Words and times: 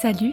Salut 0.00 0.32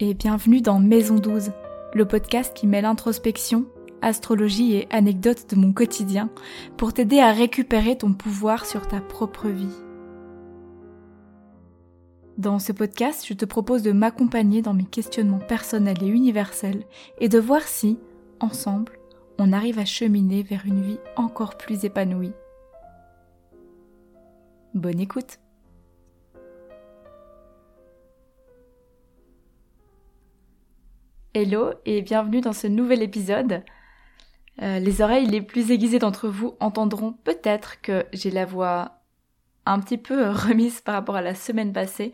et 0.00 0.12
bienvenue 0.14 0.60
dans 0.60 0.80
Maison 0.80 1.14
12, 1.14 1.52
le 1.94 2.04
podcast 2.04 2.52
qui 2.52 2.66
mêle 2.66 2.84
introspection, 2.84 3.66
astrologie 4.02 4.74
et 4.74 4.88
anecdotes 4.90 5.48
de 5.48 5.54
mon 5.54 5.72
quotidien 5.72 6.30
pour 6.76 6.92
t'aider 6.92 7.20
à 7.20 7.30
récupérer 7.30 7.96
ton 7.96 8.12
pouvoir 8.12 8.66
sur 8.66 8.88
ta 8.88 9.00
propre 9.00 9.46
vie. 9.46 9.76
Dans 12.38 12.58
ce 12.58 12.72
podcast, 12.72 13.24
je 13.24 13.34
te 13.34 13.44
propose 13.44 13.82
de 13.82 13.92
m'accompagner 13.92 14.60
dans 14.60 14.74
mes 14.74 14.86
questionnements 14.86 15.38
personnels 15.38 16.02
et 16.02 16.08
universels 16.08 16.82
et 17.20 17.28
de 17.28 17.38
voir 17.38 17.62
si, 17.62 18.00
ensemble, 18.40 18.98
on 19.38 19.52
arrive 19.52 19.78
à 19.78 19.84
cheminer 19.84 20.42
vers 20.42 20.66
une 20.66 20.82
vie 20.82 20.98
encore 21.14 21.56
plus 21.56 21.84
épanouie. 21.84 22.32
Bonne 24.74 24.98
écoute 24.98 25.38
Hello 31.40 31.70
et 31.86 32.02
bienvenue 32.02 32.40
dans 32.40 32.52
ce 32.52 32.66
nouvel 32.66 33.00
épisode. 33.00 33.62
Euh, 34.60 34.80
les 34.80 35.02
oreilles 35.02 35.26
les 35.28 35.40
plus 35.40 35.70
aiguisées 35.70 36.00
d'entre 36.00 36.26
vous 36.26 36.56
entendront 36.58 37.12
peut-être 37.12 37.80
que 37.80 38.04
j'ai 38.12 38.32
la 38.32 38.44
voix 38.44 39.02
un 39.64 39.78
petit 39.78 39.98
peu 39.98 40.30
remise 40.30 40.80
par 40.80 40.96
rapport 40.96 41.14
à 41.14 41.22
la 41.22 41.36
semaine 41.36 41.72
passée. 41.72 42.12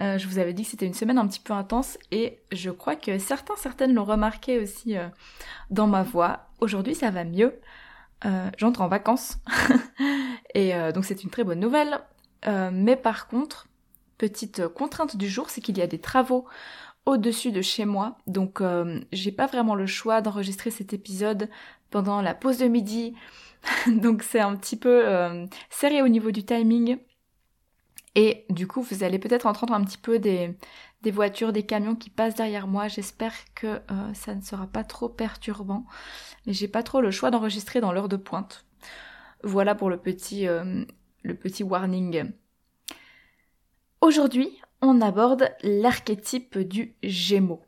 Euh, 0.00 0.16
je 0.16 0.26
vous 0.26 0.38
avais 0.38 0.54
dit 0.54 0.62
que 0.62 0.70
c'était 0.70 0.86
une 0.86 0.94
semaine 0.94 1.18
un 1.18 1.26
petit 1.26 1.40
peu 1.40 1.52
intense 1.52 1.98
et 2.10 2.38
je 2.52 2.70
crois 2.70 2.96
que 2.96 3.18
certains, 3.18 3.52
certaines 3.58 3.92
l'ont 3.92 4.06
remarqué 4.06 4.58
aussi 4.58 4.96
euh, 4.96 5.08
dans 5.68 5.86
ma 5.86 6.02
voix. 6.02 6.48
Aujourd'hui 6.62 6.94
ça 6.94 7.10
va 7.10 7.24
mieux. 7.24 7.60
J'entre 8.56 8.80
en 8.80 8.88
vacances 8.88 9.36
et 10.54 10.72
donc 10.94 11.04
c'est 11.04 11.22
une 11.22 11.28
très 11.28 11.44
bonne 11.44 11.60
nouvelle. 11.60 12.00
mais 12.72 12.96
par 12.96 13.28
contre, 13.28 13.68
petite 14.16 14.66
contrainte 14.68 15.18
du 15.18 15.28
jour, 15.28 15.50
c'est 15.50 15.60
qu'il 15.60 15.76
y 15.76 15.82
a 15.82 15.86
des 15.86 16.00
travaux 16.00 16.46
au-dessus 17.06 17.52
de 17.52 17.62
chez 17.62 17.84
moi, 17.84 18.18
donc 18.26 18.60
euh, 18.60 19.00
j'ai 19.12 19.32
pas 19.32 19.46
vraiment 19.46 19.74
le 19.74 19.86
choix 19.86 20.20
d'enregistrer 20.20 20.70
cet 20.70 20.92
épisode 20.92 21.50
pendant 21.90 22.22
la 22.22 22.34
pause 22.34 22.58
de 22.58 22.66
midi, 22.66 23.14
donc 23.86 24.22
c'est 24.22 24.40
un 24.40 24.56
petit 24.56 24.76
peu 24.76 25.06
euh, 25.06 25.46
serré 25.70 26.02
au 26.02 26.08
niveau 26.08 26.30
du 26.30 26.44
timing. 26.44 26.98
Et 28.16 28.46
du 28.48 28.68
coup, 28.68 28.80
vous 28.80 29.02
allez 29.02 29.18
peut-être 29.18 29.46
entendre 29.46 29.74
un 29.74 29.82
petit 29.84 29.98
peu 29.98 30.20
des, 30.20 30.56
des 31.02 31.10
voitures, 31.10 31.52
des 31.52 31.66
camions 31.66 31.96
qui 31.96 32.10
passent 32.10 32.36
derrière 32.36 32.68
moi. 32.68 32.86
J'espère 32.86 33.34
que 33.56 33.66
euh, 33.66 34.14
ça 34.14 34.36
ne 34.36 34.40
sera 34.40 34.68
pas 34.68 34.84
trop 34.84 35.08
perturbant. 35.08 35.84
Mais 36.46 36.52
j'ai 36.52 36.68
pas 36.68 36.84
trop 36.84 37.00
le 37.00 37.10
choix 37.10 37.32
d'enregistrer 37.32 37.80
dans 37.80 37.92
l'heure 37.92 38.08
de 38.08 38.16
pointe. 38.16 38.66
Voilà 39.42 39.74
pour 39.74 39.90
le 39.90 39.96
petit, 39.96 40.46
le 40.46 41.34
petit 41.34 41.64
warning. 41.64 42.30
Aujourd'hui, 44.00 44.60
on 44.84 45.00
aborde 45.00 45.50
l'archétype 45.62 46.58
du 46.58 46.94
Gémeaux. 47.02 47.62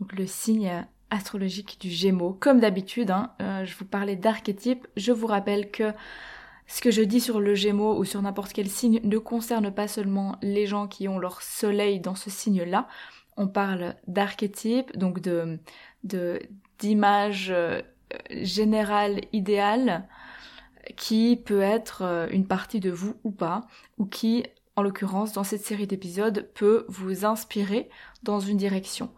Donc 0.00 0.12
le 0.12 0.26
signe 0.26 0.84
astrologique 1.10 1.78
du 1.80 1.88
Gémeaux. 1.88 2.32
Comme 2.32 2.60
d'habitude, 2.60 3.10
hein, 3.10 3.32
euh, 3.40 3.64
je 3.64 3.76
vous 3.76 3.84
parlais 3.84 4.16
d'archétype. 4.16 4.86
Je 4.96 5.12
vous 5.12 5.28
rappelle 5.28 5.70
que 5.70 5.92
ce 6.66 6.80
que 6.80 6.90
je 6.90 7.02
dis 7.02 7.20
sur 7.20 7.40
le 7.40 7.54
Gémeaux 7.54 7.96
ou 7.96 8.04
sur 8.04 8.20
n'importe 8.20 8.52
quel 8.52 8.68
signe 8.68 9.00
ne 9.04 9.18
concerne 9.18 9.70
pas 9.70 9.86
seulement 9.86 10.36
les 10.42 10.66
gens 10.66 10.88
qui 10.88 11.06
ont 11.06 11.18
leur 11.18 11.40
soleil 11.40 12.00
dans 12.00 12.16
ce 12.16 12.30
signe-là. 12.30 12.88
On 13.36 13.46
parle 13.46 13.94
d'archétype, 14.08 14.96
donc 14.96 15.20
de 15.20 15.58
d'image 16.78 17.50
euh, 17.50 17.80
générale 18.30 19.20
idéale 19.32 20.06
qui 20.96 21.36
peut 21.36 21.62
être 21.62 22.02
euh, 22.02 22.28
une 22.30 22.46
partie 22.46 22.80
de 22.80 22.90
vous 22.90 23.16
ou 23.24 23.30
pas, 23.30 23.66
ou 23.98 24.06
qui 24.06 24.44
en 24.76 24.82
l'occurrence 24.82 25.32
dans 25.32 25.44
cette 25.44 25.64
série 25.64 25.86
d'épisodes, 25.86 26.50
peut 26.54 26.84
vous 26.88 27.24
inspirer 27.24 27.88
dans 28.22 28.40
une 28.40 28.58
direction. 28.58 29.10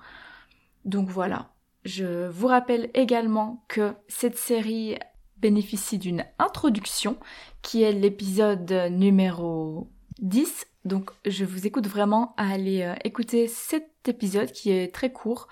Donc 0.84 1.08
voilà. 1.08 1.50
Je 1.84 2.28
vous 2.28 2.46
rappelle 2.46 2.90
également 2.94 3.64
que 3.68 3.94
cette 4.08 4.36
série 4.36 4.98
bénéficie 5.38 5.98
d'une 5.98 6.24
introduction 6.38 7.16
qui 7.62 7.82
est 7.82 7.92
l'épisode 7.92 8.70
numéro 8.90 9.88
10. 10.20 10.66
Donc 10.84 11.10
je 11.26 11.44
vous 11.44 11.66
écoute 11.66 11.86
vraiment 11.86 12.34
à 12.36 12.50
aller 12.50 12.82
euh, 12.82 12.94
écouter 13.04 13.46
cet 13.46 14.08
épisode 14.08 14.52
qui 14.52 14.70
est 14.70 14.92
très 14.92 15.12
court 15.12 15.48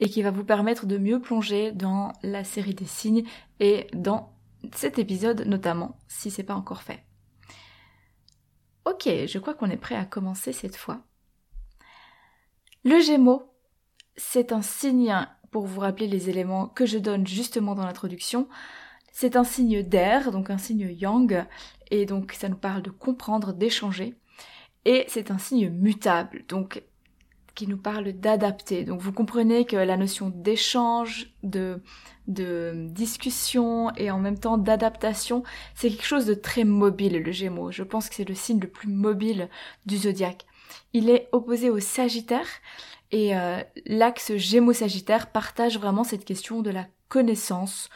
et 0.00 0.08
qui 0.08 0.22
va 0.22 0.30
vous 0.30 0.44
permettre 0.44 0.86
de 0.86 0.96
mieux 0.96 1.20
plonger 1.20 1.72
dans 1.72 2.12
la 2.22 2.44
série 2.44 2.74
des 2.74 2.86
signes 2.86 3.24
et 3.58 3.88
dans 3.92 4.32
cet 4.74 4.98
épisode 4.98 5.46
notamment 5.46 5.98
si 6.08 6.30
c'est 6.30 6.44
pas 6.44 6.54
encore 6.54 6.82
fait. 6.82 7.02
Ok, 8.86 9.08
je 9.26 9.38
crois 9.40 9.54
qu'on 9.54 9.68
est 9.68 9.76
prêt 9.76 9.96
à 9.96 10.04
commencer 10.04 10.52
cette 10.52 10.76
fois. 10.76 11.00
Le 12.84 13.00
Gémeaux, 13.00 13.52
c'est 14.16 14.52
un 14.52 14.62
signe, 14.62 15.12
pour 15.50 15.66
vous 15.66 15.80
rappeler 15.80 16.06
les 16.06 16.30
éléments 16.30 16.68
que 16.68 16.86
je 16.86 16.98
donne 16.98 17.26
justement 17.26 17.74
dans 17.74 17.84
l'introduction, 17.84 18.48
c'est 19.10 19.34
un 19.34 19.42
signe 19.42 19.82
d'air, 19.82 20.30
donc 20.30 20.50
un 20.50 20.58
signe 20.58 20.88
yang, 20.88 21.46
et 21.90 22.06
donc 22.06 22.32
ça 22.32 22.48
nous 22.48 22.56
parle 22.56 22.82
de 22.82 22.90
comprendre, 22.90 23.52
d'échanger. 23.52 24.14
Et 24.84 25.04
c'est 25.08 25.32
un 25.32 25.38
signe 25.38 25.68
mutable, 25.68 26.44
donc 26.46 26.84
qui 27.56 27.66
nous 27.66 27.78
parle 27.78 28.12
d'adapter. 28.12 28.84
Donc 28.84 29.00
vous 29.00 29.12
comprenez 29.12 29.64
que 29.64 29.74
la 29.74 29.96
notion 29.96 30.30
d'échange, 30.32 31.32
de, 31.42 31.82
de 32.28 32.86
discussion 32.90 33.90
et 33.96 34.12
en 34.12 34.20
même 34.20 34.38
temps 34.38 34.58
d'adaptation, 34.58 35.42
c'est 35.74 35.88
quelque 35.90 36.06
chose 36.06 36.26
de 36.26 36.34
très 36.34 36.62
mobile, 36.62 37.20
le 37.20 37.32
Gémeaux. 37.32 37.72
Je 37.72 37.82
pense 37.82 38.08
que 38.08 38.14
c'est 38.14 38.28
le 38.28 38.34
signe 38.34 38.60
le 38.60 38.68
plus 38.68 38.88
mobile 38.88 39.48
du 39.86 39.96
zodiaque. 39.96 40.46
Il 40.92 41.10
est 41.10 41.28
opposé 41.32 41.70
au 41.70 41.80
Sagittaire 41.80 42.46
et 43.10 43.36
euh, 43.36 43.60
l'axe 43.86 44.36
Gémeaux-Sagittaire 44.36 45.32
partage 45.32 45.78
vraiment 45.78 46.04
cette 46.04 46.24
question 46.24 46.60
de 46.60 46.70
la 46.70 46.86
connaissance, 47.08 47.88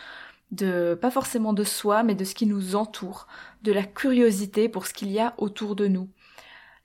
de 0.51 0.99
pas 1.01 1.11
forcément 1.11 1.53
de 1.53 1.65
soi, 1.65 2.03
mais 2.03 2.15
de 2.15 2.25
ce 2.25 2.35
qui 2.35 2.47
nous 2.47 2.77
entoure, 2.77 3.27
de 3.63 3.73
la 3.73 3.85
curiosité 3.85 4.69
pour 4.69 4.87
ce 4.87 4.95
qu'il 4.95 5.11
y 5.11 5.21
a 5.21 5.35
autour 5.39 5.77
de 5.77 5.87
nous. 5.87 6.09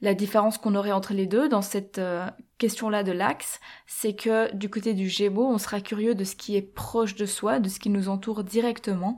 La 0.06 0.14
différence 0.14 0.60
qu'on 0.60 0.76
aurait 0.76 0.92
entre 0.92 1.16
les 1.16 1.26
deux 1.26 1.50
dans 1.50 1.64
cette 1.64 1.98
euh, 1.98 2.28
question-là 2.60 3.02
de 3.02 3.12
l'axe, 3.12 3.60
c'est 3.88 4.14
que 4.14 4.54
du 4.54 4.70
côté 4.70 4.94
du 4.94 5.10
Gémeaux, 5.10 5.48
on 5.48 5.58
sera 5.58 5.82
curieux 5.82 6.14
de 6.14 6.24
ce 6.24 6.36
qui 6.36 6.56
est 6.56 6.62
proche 6.62 7.16
de 7.16 7.26
soi, 7.26 7.60
de 7.60 7.70
ce 7.70 7.80
qui 7.80 7.90
nous 7.90 8.08
entoure 8.08 8.44
directement, 8.44 9.18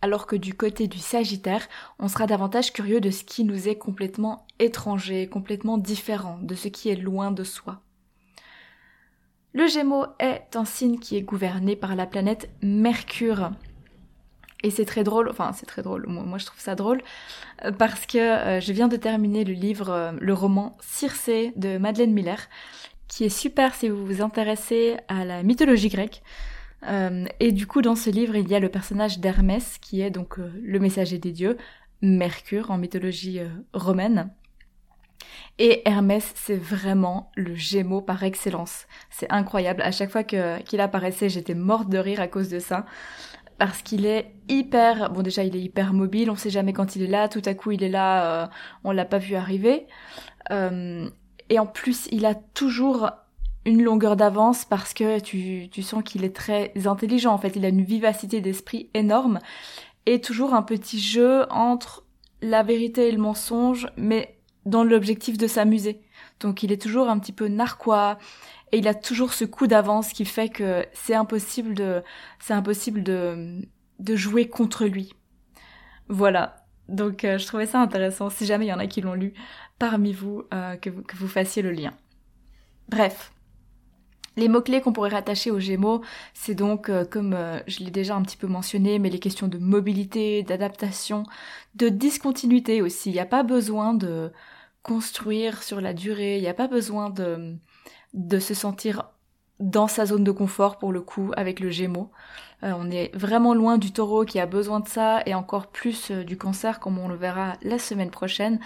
alors 0.00 0.26
que 0.26 0.34
du 0.34 0.54
côté 0.54 0.88
du 0.88 0.96
Sagittaire, 0.96 1.68
on 1.98 2.08
sera 2.08 2.26
davantage 2.26 2.72
curieux 2.72 3.02
de 3.02 3.10
ce 3.10 3.22
qui 3.22 3.44
nous 3.44 3.68
est 3.68 3.76
complètement 3.76 4.46
étranger, 4.58 5.28
complètement 5.28 5.76
différent, 5.76 6.38
de 6.40 6.54
ce 6.54 6.68
qui 6.68 6.88
est 6.88 6.96
loin 6.96 7.30
de 7.30 7.44
soi. 7.44 7.82
Le 9.52 9.66
Gémeaux 9.66 10.06
est 10.20 10.56
un 10.56 10.64
signe 10.64 11.00
qui 11.00 11.18
est 11.18 11.22
gouverné 11.22 11.76
par 11.76 11.96
la 11.96 12.06
planète 12.06 12.48
Mercure, 12.62 13.50
et 14.64 14.70
c'est 14.70 14.86
très 14.86 15.04
drôle, 15.04 15.28
enfin 15.28 15.52
c'est 15.52 15.66
très 15.66 15.82
drôle, 15.82 16.06
moi, 16.08 16.38
je 16.38 16.46
trouve 16.46 16.58
ça 16.58 16.74
drôle, 16.74 17.02
euh, 17.64 17.70
parce 17.70 18.06
que 18.06 18.18
euh, 18.18 18.60
je 18.60 18.72
viens 18.72 18.88
de 18.88 18.96
terminer 18.96 19.44
le 19.44 19.52
livre, 19.52 19.90
euh, 19.90 20.12
le 20.18 20.32
roman 20.32 20.76
Circé 20.80 21.52
de 21.56 21.76
Madeleine 21.76 22.12
Miller, 22.12 22.48
qui 23.06 23.24
est 23.24 23.28
super 23.28 23.74
si 23.74 23.90
vous 23.90 24.04
vous 24.06 24.22
intéressez 24.22 24.96
à 25.08 25.26
la 25.26 25.42
mythologie 25.42 25.90
grecque. 25.90 26.22
et 27.40 27.52
du 27.52 27.66
coup 27.66 27.80
dans 27.82 27.96
ce 27.96 28.10
livre 28.10 28.36
il 28.36 28.48
y 28.48 28.54
a 28.54 28.60
le 28.60 28.68
personnage 28.68 29.18
d'Hermès, 29.18 29.78
qui 29.78 30.00
est 30.00 30.10
donc 30.10 30.38
le 30.38 30.78
messager 30.78 31.18
des 31.18 31.32
dieux, 31.32 31.56
Mercure 32.02 32.70
en 32.70 32.78
mythologie 32.78 33.40
romaine. 33.72 34.30
Et 35.58 35.82
Hermès, 35.88 36.32
c'est 36.34 36.56
vraiment 36.56 37.30
le 37.36 37.54
Gémeaux 37.54 38.02
par 38.02 38.22
excellence. 38.24 38.86
C'est 39.08 39.30
incroyable. 39.30 39.80
À 39.82 39.92
chaque 39.92 40.10
fois 40.10 40.24
qu'il 40.24 40.80
apparaissait, 40.80 41.28
j'étais 41.28 41.54
morte 41.54 41.88
de 41.88 41.98
rire 41.98 42.20
à 42.20 42.28
cause 42.28 42.48
de 42.48 42.58
ça 42.58 42.84
parce 43.58 43.82
qu'il 43.82 44.06
est 44.06 44.32
hyper 44.48 45.10
bon 45.10 45.22
déjà 45.22 45.44
il 45.44 45.56
est 45.56 45.60
hyper 45.60 45.92
mobile 45.92 46.30
on 46.30 46.36
sait 46.36 46.50
jamais 46.50 46.72
quand 46.72 46.96
il 46.96 47.02
est 47.02 47.08
là 47.08 47.28
tout 47.28 47.42
à 47.44 47.54
coup 47.54 47.70
il 47.70 47.82
est 47.82 47.88
là 47.88 48.44
euh, 48.44 48.46
on 48.84 48.92
l'a 48.92 49.04
pas 49.04 49.18
vu 49.18 49.34
arriver. 49.34 49.86
Euh, 50.50 51.08
et 51.48 51.58
en 51.58 51.66
plus 51.66 52.08
il 52.10 52.26
a 52.26 52.34
toujours 52.34 53.10
une 53.66 53.82
longueur 53.82 54.16
d'avance 54.16 54.64
parce 54.64 54.92
que 54.92 55.20
tu, 55.20 55.68
tu 55.70 55.82
sens 55.82 56.02
qu'il 56.02 56.24
est 56.24 56.36
très 56.36 56.72
intelligent 56.84 57.32
en 57.32 57.38
fait. 57.38 57.56
Il 57.56 57.64
a 57.64 57.68
une 57.68 57.84
vivacité 57.84 58.40
d'esprit 58.40 58.90
énorme 58.92 59.38
et 60.06 60.20
toujours 60.20 60.52
un 60.52 60.62
petit 60.62 61.00
jeu 61.00 61.46
entre 61.50 62.04
la 62.42 62.62
vérité 62.62 63.08
et 63.08 63.12
le 63.12 63.18
mensonge 63.18 63.88
mais 63.96 64.36
dans 64.66 64.84
l'objectif 64.84 65.38
de 65.38 65.46
s'amuser 65.46 66.00
donc 66.40 66.62
il 66.62 66.72
est 66.72 66.80
toujours 66.80 67.08
un 67.08 67.18
petit 67.18 67.32
peu 67.32 67.48
narquois 67.48 68.18
et 68.72 68.78
il 68.78 68.88
a 68.88 68.94
toujours 68.94 69.32
ce 69.32 69.44
coup 69.44 69.66
d'avance 69.66 70.12
qui 70.12 70.24
fait 70.24 70.48
que 70.48 70.86
c'est 70.92 71.14
impossible 71.14 71.74
de 71.74 72.02
c'est 72.40 72.54
impossible 72.54 73.02
de 73.02 73.62
de 73.98 74.16
jouer 74.16 74.48
contre 74.48 74.86
lui. 74.86 75.14
Voilà. 76.08 76.56
Donc 76.88 77.24
euh, 77.24 77.38
je 77.38 77.46
trouvais 77.46 77.66
ça 77.66 77.80
intéressant 77.80 78.30
si 78.30 78.44
jamais 78.46 78.66
il 78.66 78.68
y 78.68 78.72
en 78.72 78.78
a 78.78 78.86
qui 78.86 79.00
l'ont 79.00 79.14
lu 79.14 79.32
parmi 79.78 80.12
vous 80.12 80.42
euh, 80.52 80.76
que, 80.76 80.90
vous 80.90 81.02
que 81.02 81.16
vous 81.16 81.28
fassiez 81.28 81.62
le 81.62 81.70
lien. 81.70 81.94
Bref, 82.88 83.32
les 84.36 84.48
mots-clés 84.48 84.80
qu'on 84.80 84.92
pourrait 84.92 85.10
rattacher 85.10 85.50
aux 85.50 85.60
Gémeaux, 85.60 86.02
c'est 86.34 86.54
donc, 86.54 86.90
euh, 86.90 87.04
comme 87.04 87.36
je 87.66 87.78
l'ai 87.78 87.90
déjà 87.90 88.16
un 88.16 88.22
petit 88.22 88.36
peu 88.36 88.48
mentionné, 88.48 88.98
mais 88.98 89.08
les 89.08 89.20
questions 89.20 89.48
de 89.48 89.58
mobilité, 89.58 90.42
d'adaptation, 90.42 91.22
de 91.76 91.88
discontinuité 91.88 92.82
aussi. 92.82 93.10
Il 93.10 93.14
n'y 93.14 93.20
a 93.20 93.26
pas 93.26 93.44
besoin 93.44 93.94
de 93.94 94.32
construire 94.84 95.64
sur 95.64 95.80
la 95.80 95.92
durée, 95.92 96.36
il 96.36 96.42
n'y 96.42 96.48
a 96.48 96.54
pas 96.54 96.68
besoin 96.68 97.10
de, 97.10 97.56
de 98.12 98.38
se 98.38 98.54
sentir 98.54 99.10
dans 99.58 99.88
sa 99.88 100.06
zone 100.06 100.24
de 100.24 100.30
confort 100.30 100.78
pour 100.78 100.92
le 100.92 101.00
coup 101.00 101.32
avec 101.36 101.58
le 101.58 101.70
Gémeaux. 101.70 102.10
Euh, 102.62 102.72
on 102.76 102.90
est 102.90 103.14
vraiment 103.16 103.54
loin 103.54 103.78
du 103.78 103.92
taureau 103.92 104.24
qui 104.24 104.38
a 104.38 104.46
besoin 104.46 104.80
de 104.80 104.88
ça 104.88 105.22
et 105.26 105.34
encore 105.34 105.68
plus 105.68 106.10
euh, 106.10 106.22
du 106.22 106.36
cancer 106.36 106.80
comme 106.80 106.98
on 106.98 107.08
le 107.08 107.16
verra 107.16 107.54
la 107.62 107.78
semaine 107.78 108.10
prochaine. 108.10 108.60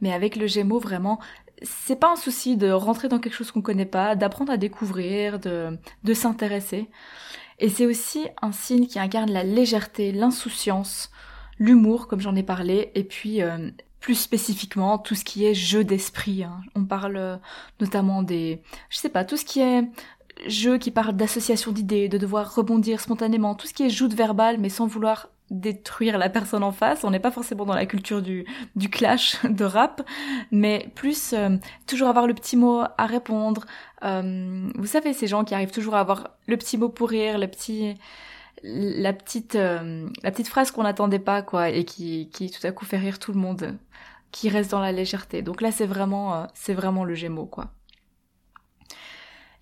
Mais 0.00 0.12
avec 0.12 0.36
le 0.36 0.46
Gémeaux 0.46 0.78
vraiment 0.78 1.18
c'est 1.62 1.96
pas 1.96 2.12
un 2.12 2.16
souci 2.16 2.56
de 2.56 2.70
rentrer 2.70 3.08
dans 3.08 3.18
quelque 3.18 3.34
chose 3.34 3.50
qu'on 3.50 3.62
connaît 3.62 3.86
pas, 3.86 4.16
d'apprendre 4.16 4.52
à 4.52 4.56
découvrir, 4.56 5.38
de, 5.38 5.78
de 6.02 6.14
s'intéresser. 6.14 6.90
Et 7.58 7.68
c'est 7.68 7.86
aussi 7.86 8.26
un 8.42 8.52
signe 8.52 8.86
qui 8.86 8.98
incarne 8.98 9.30
la 9.30 9.44
légèreté, 9.44 10.12
l'insouciance, 10.12 11.10
l'humour, 11.58 12.08
comme 12.08 12.20
j'en 12.20 12.34
ai 12.34 12.42
parlé, 12.42 12.90
et 12.94 13.04
puis 13.04 13.42
euh, 13.42 13.70
plus 14.04 14.16
spécifiquement 14.16 14.98
tout 14.98 15.14
ce 15.14 15.24
qui 15.24 15.46
est 15.46 15.54
jeu 15.54 15.82
d'esprit. 15.82 16.44
Hein. 16.44 16.60
On 16.74 16.84
parle 16.84 17.40
notamment 17.80 18.22
des, 18.22 18.60
je 18.90 18.98
sais 18.98 19.08
pas, 19.08 19.24
tout 19.24 19.38
ce 19.38 19.46
qui 19.46 19.60
est 19.60 19.82
jeu 20.46 20.76
qui 20.76 20.90
parle 20.90 21.16
d'association 21.16 21.72
d'idées, 21.72 22.10
de 22.10 22.18
devoir 22.18 22.54
rebondir 22.54 23.00
spontanément, 23.00 23.54
tout 23.54 23.66
ce 23.66 23.72
qui 23.72 23.82
est 23.82 23.88
joute 23.88 24.12
verbale 24.12 24.58
mais 24.58 24.68
sans 24.68 24.86
vouloir 24.86 25.30
détruire 25.50 26.18
la 26.18 26.28
personne 26.28 26.62
en 26.62 26.70
face. 26.70 27.02
On 27.02 27.12
n'est 27.12 27.18
pas 27.18 27.30
forcément 27.30 27.64
dans 27.64 27.74
la 27.74 27.86
culture 27.86 28.20
du, 28.20 28.44
du 28.76 28.90
clash 28.90 29.42
de 29.48 29.64
rap, 29.64 30.06
mais 30.50 30.90
plus 30.94 31.32
euh, 31.32 31.56
toujours 31.86 32.08
avoir 32.08 32.26
le 32.26 32.34
petit 32.34 32.58
mot 32.58 32.82
à 32.98 33.06
répondre. 33.06 33.64
Euh, 34.04 34.68
vous 34.74 34.86
savez, 34.86 35.14
ces 35.14 35.28
gens 35.28 35.44
qui 35.44 35.54
arrivent 35.54 35.72
toujours 35.72 35.94
à 35.94 36.00
avoir 36.00 36.28
le 36.46 36.58
petit 36.58 36.76
mot 36.76 36.90
pour 36.90 37.08
rire, 37.08 37.38
le 37.38 37.48
petit 37.48 37.94
la 38.64 39.12
petite 39.12 39.54
euh, 39.56 40.08
la 40.22 40.30
petite 40.30 40.48
phrase 40.48 40.70
qu'on 40.70 40.84
n'attendait 40.84 41.18
pas 41.18 41.42
quoi 41.42 41.68
et 41.68 41.84
qui 41.84 42.30
qui 42.30 42.50
tout 42.50 42.66
à 42.66 42.72
coup 42.72 42.84
fait 42.84 42.96
rire 42.98 43.18
tout 43.18 43.32
le 43.32 43.38
monde 43.38 43.78
qui 44.32 44.48
reste 44.48 44.70
dans 44.70 44.80
la 44.80 44.92
légèreté. 44.92 45.42
Donc 45.42 45.60
là 45.60 45.70
c'est 45.70 45.86
vraiment 45.86 46.46
c'est 46.54 46.74
vraiment 46.74 47.04
le 47.04 47.14
Gémeaux 47.14 47.46
quoi. 47.46 47.70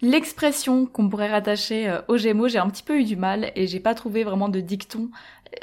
L'expression 0.03 0.85
qu'on 0.87 1.09
pourrait 1.09 1.31
rattacher 1.31 1.89
euh, 1.89 2.01
aux 2.09 2.17
Gémeaux, 2.17 2.49
j'ai 2.49 2.59
un 2.59 2.69
petit 2.69 2.83
peu 2.83 2.99
eu 2.99 3.05
du 3.05 3.15
mal 3.15 3.53
et 3.55 3.69
j'ai 3.69 3.79
pas 3.79 3.95
trouvé 3.95 4.25
vraiment 4.25 4.49
de 4.49 4.61
dicton. 4.61 5.11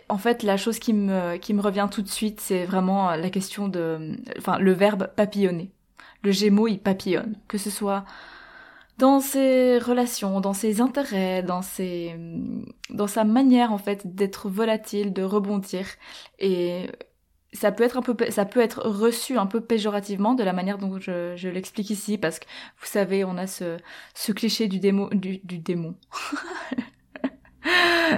En 0.07 0.17
fait, 0.17 0.43
la 0.43 0.55
chose 0.55 0.79
qui 0.79 0.93
me 0.93 1.35
qui 1.35 1.53
me 1.53 1.61
revient 1.61 1.89
tout 1.91 2.01
de 2.01 2.07
suite, 2.07 2.39
c'est 2.39 2.63
vraiment 2.63 3.09
euh, 3.09 3.17
la 3.17 3.29
question 3.29 3.67
de, 3.67 4.15
enfin, 4.37 4.57
le 4.57 4.71
verbe 4.71 5.09
papillonner. 5.15 5.71
Le 6.23 6.31
Gémeaux, 6.31 6.69
il 6.69 6.79
papillonne, 6.79 7.35
que 7.49 7.57
ce 7.57 7.69
soit 7.69 8.05
dans 8.99 9.21
ses 9.21 9.79
relations, 9.79 10.41
dans 10.41 10.53
ses 10.53 10.81
intérêts, 10.81 11.41
dans 11.41 11.61
ses, 11.61 12.15
dans 12.89 13.07
sa 13.07 13.23
manière 13.23 13.71
en 13.71 13.77
fait 13.77 14.15
d'être 14.15 14.49
volatile, 14.49 15.13
de 15.13 15.23
rebondir. 15.23 15.85
Et 16.39 16.87
ça 17.53 17.71
peut 17.71 17.83
être 17.83 17.97
un 17.97 18.01
peu 18.01 18.15
ça 18.29 18.45
peut 18.45 18.59
être 18.59 18.81
reçu 18.87 19.37
un 19.37 19.45
peu 19.47 19.61
péjorativement 19.61 20.33
de 20.35 20.43
la 20.43 20.53
manière 20.53 20.77
dont 20.77 20.99
je, 20.99 21.33
je 21.35 21.49
l'explique 21.49 21.89
ici 21.89 22.17
parce 22.17 22.39
que 22.39 22.45
vous 22.79 22.85
savez 22.87 23.23
on 23.23 23.37
a 23.37 23.47
ce, 23.47 23.77
ce 24.13 24.31
cliché 24.33 24.67
du 24.67 24.79
démon 24.79 25.07
du, 25.11 25.39
du 25.43 25.59
démon. 25.59 25.95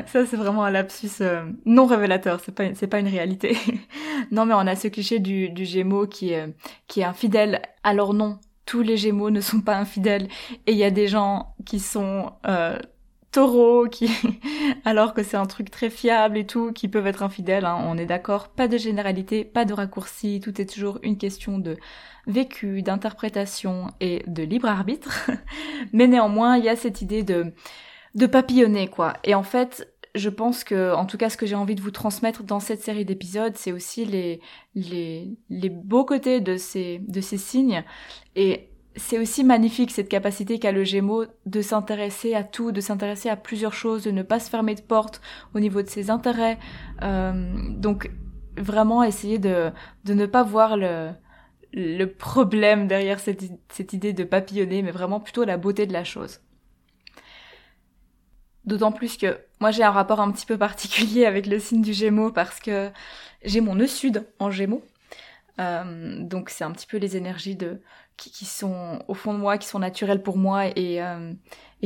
Ça 0.07 0.25
c'est 0.25 0.37
vraiment 0.37 0.63
un 0.63 0.71
lapsus 0.71 1.21
euh, 1.21 1.43
non 1.65 1.85
révélateur 1.85 2.39
c'est 2.39 2.53
pas 2.53 2.73
c'est 2.75 2.87
pas 2.87 2.99
une 2.99 3.07
réalité. 3.07 3.57
Non 4.31 4.45
mais 4.45 4.53
on 4.53 4.59
a 4.59 4.75
ce 4.75 4.87
cliché 4.87 5.19
du, 5.19 5.49
du 5.49 5.65
gémeau 5.65 6.07
qui 6.07 6.31
est 6.31 6.53
qui 6.87 7.01
est 7.01 7.03
infidèle 7.03 7.61
alors 7.83 8.13
non 8.13 8.39
tous 8.71 8.83
les 8.83 8.95
gémeaux 8.95 9.31
ne 9.31 9.41
sont 9.41 9.59
pas 9.59 9.75
infidèles 9.75 10.29
et 10.65 10.71
il 10.71 10.77
y 10.77 10.85
a 10.85 10.91
des 10.91 11.09
gens 11.09 11.55
qui 11.65 11.81
sont 11.81 12.31
euh, 12.47 12.79
taureaux 13.29 13.89
qui, 13.89 14.09
alors 14.85 15.13
que 15.13 15.23
c'est 15.23 15.35
un 15.35 15.45
truc 15.45 15.69
très 15.69 15.89
fiable 15.89 16.37
et 16.37 16.45
tout, 16.45 16.71
qui 16.71 16.87
peuvent 16.87 17.05
être 17.05 17.21
infidèles, 17.21 17.65
hein, 17.65 17.83
on 17.85 17.97
est 17.97 18.05
d'accord, 18.05 18.47
pas 18.47 18.69
de 18.69 18.77
généralité, 18.77 19.43
pas 19.43 19.65
de 19.65 19.73
raccourci, 19.73 20.39
tout 20.41 20.61
est 20.61 20.71
toujours 20.71 20.99
une 21.03 21.17
question 21.17 21.59
de 21.59 21.75
vécu, 22.27 22.81
d'interprétation 22.81 23.87
et 23.99 24.23
de 24.25 24.43
libre 24.43 24.69
arbitre. 24.69 25.29
Mais 25.91 26.07
néanmoins, 26.07 26.55
il 26.55 26.63
y 26.63 26.69
a 26.69 26.77
cette 26.77 27.01
idée 27.01 27.23
de, 27.23 27.51
de 28.15 28.25
papillonner, 28.25 28.87
quoi. 28.87 29.15
Et 29.25 29.35
en 29.35 29.43
fait, 29.43 29.90
je 30.15 30.29
pense 30.29 30.63
que, 30.63 30.93
en 30.93 31.05
tout 31.05 31.17
cas, 31.17 31.29
ce 31.29 31.37
que 31.37 31.45
j'ai 31.45 31.55
envie 31.55 31.75
de 31.75 31.81
vous 31.81 31.91
transmettre 31.91 32.43
dans 32.43 32.59
cette 32.59 32.81
série 32.81 33.05
d'épisodes, 33.05 33.53
c'est 33.55 33.71
aussi 33.71 34.05
les, 34.05 34.41
les, 34.75 35.37
les 35.49 35.69
beaux 35.69 36.05
côtés 36.05 36.41
de 36.41 36.57
ces, 36.57 36.99
de 36.99 37.21
ces 37.21 37.37
signes 37.37 37.83
et 38.35 38.67
c'est 38.95 39.19
aussi 39.19 39.43
magnifique 39.43 39.91
cette 39.91 40.09
capacité 40.09 40.59
qu'a 40.59 40.71
le 40.71 40.83
Gémeaux 40.83 41.23
de 41.45 41.61
s'intéresser 41.61 42.35
à 42.35 42.43
tout, 42.43 42.71
de 42.71 42.81
s'intéresser 42.81 43.29
à 43.29 43.37
plusieurs 43.37 43.73
choses, 43.73 44.03
de 44.03 44.11
ne 44.11 44.21
pas 44.21 44.39
se 44.39 44.49
fermer 44.49 44.75
de 44.75 44.81
porte 44.81 45.21
au 45.55 45.59
niveau 45.59 45.81
de 45.81 45.87
ses 45.87 46.09
intérêts. 46.09 46.57
Euh, 47.01 47.53
donc 47.69 48.11
vraiment 48.57 49.03
essayer 49.03 49.39
de, 49.39 49.71
de 50.03 50.13
ne 50.13 50.25
pas 50.25 50.43
voir 50.43 50.75
le, 50.75 51.11
le 51.73 52.05
problème 52.05 52.87
derrière 52.87 53.19
cette, 53.19 53.43
cette 53.69 53.93
idée 53.93 54.13
de 54.13 54.23
papillonner, 54.25 54.81
mais 54.81 54.91
vraiment 54.91 55.21
plutôt 55.21 55.45
la 55.45 55.57
beauté 55.57 55.85
de 55.85 55.93
la 55.93 56.03
chose. 56.03 56.41
D'autant 58.65 58.91
plus 58.91 59.17
que 59.17 59.39
moi 59.59 59.71
j'ai 59.71 59.83
un 59.83 59.91
rapport 59.91 60.19
un 60.19 60.31
petit 60.31 60.45
peu 60.45 60.57
particulier 60.57 61.25
avec 61.25 61.47
le 61.47 61.59
signe 61.59 61.81
du 61.81 61.93
Gémeaux 61.93 62.31
parce 62.31 62.59
que 62.59 62.91
j'ai 63.43 63.61
mon 63.61 63.75
nœud 63.75 63.87
sud 63.87 64.25
en 64.39 64.51
Gémeaux. 64.51 64.83
Euh, 65.59 66.21
donc 66.23 66.49
c'est 66.49 66.63
un 66.63 66.71
petit 66.71 66.87
peu 66.87 66.97
les 66.97 67.17
énergies 67.17 67.55
de 67.55 67.81
qui, 68.17 68.45
sont 68.45 68.99
au 69.07 69.15
fond 69.15 69.33
de 69.33 69.39
moi, 69.39 69.57
qui 69.57 69.67
sont 69.67 69.79
naturelles 69.79 70.21
pour 70.21 70.37
moi 70.37 70.67
et, 70.75 71.01
euh, 71.01 71.33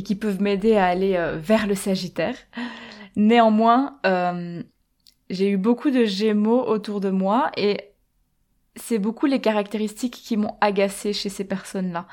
qui 0.04 0.16
peuvent 0.16 0.42
m'aider 0.42 0.76
à 0.76 0.86
aller 0.88 1.16
euh, 1.16 1.38
vers 1.38 1.66
le 1.66 1.76
Sagittaire. 1.76 2.36
Néanmoins, 3.16 3.98
j'ai 5.30 5.50
eu 5.50 5.56
beaucoup 5.56 5.92
de 5.92 6.04
Gémeaux 6.04 6.62
autour 6.68 7.00
de 7.00 7.10
moi 7.10 7.52
et 7.56 7.92
c'est 8.76 9.00
beaucoup 9.00 9.26
les 9.26 9.40
caractéristiques 9.40 10.16
qui 10.16 10.36
m'ont 10.36 10.58
agacée 10.60 11.14
chez 11.14 11.30
ces 11.30 11.46
personnes-là. 11.46 12.08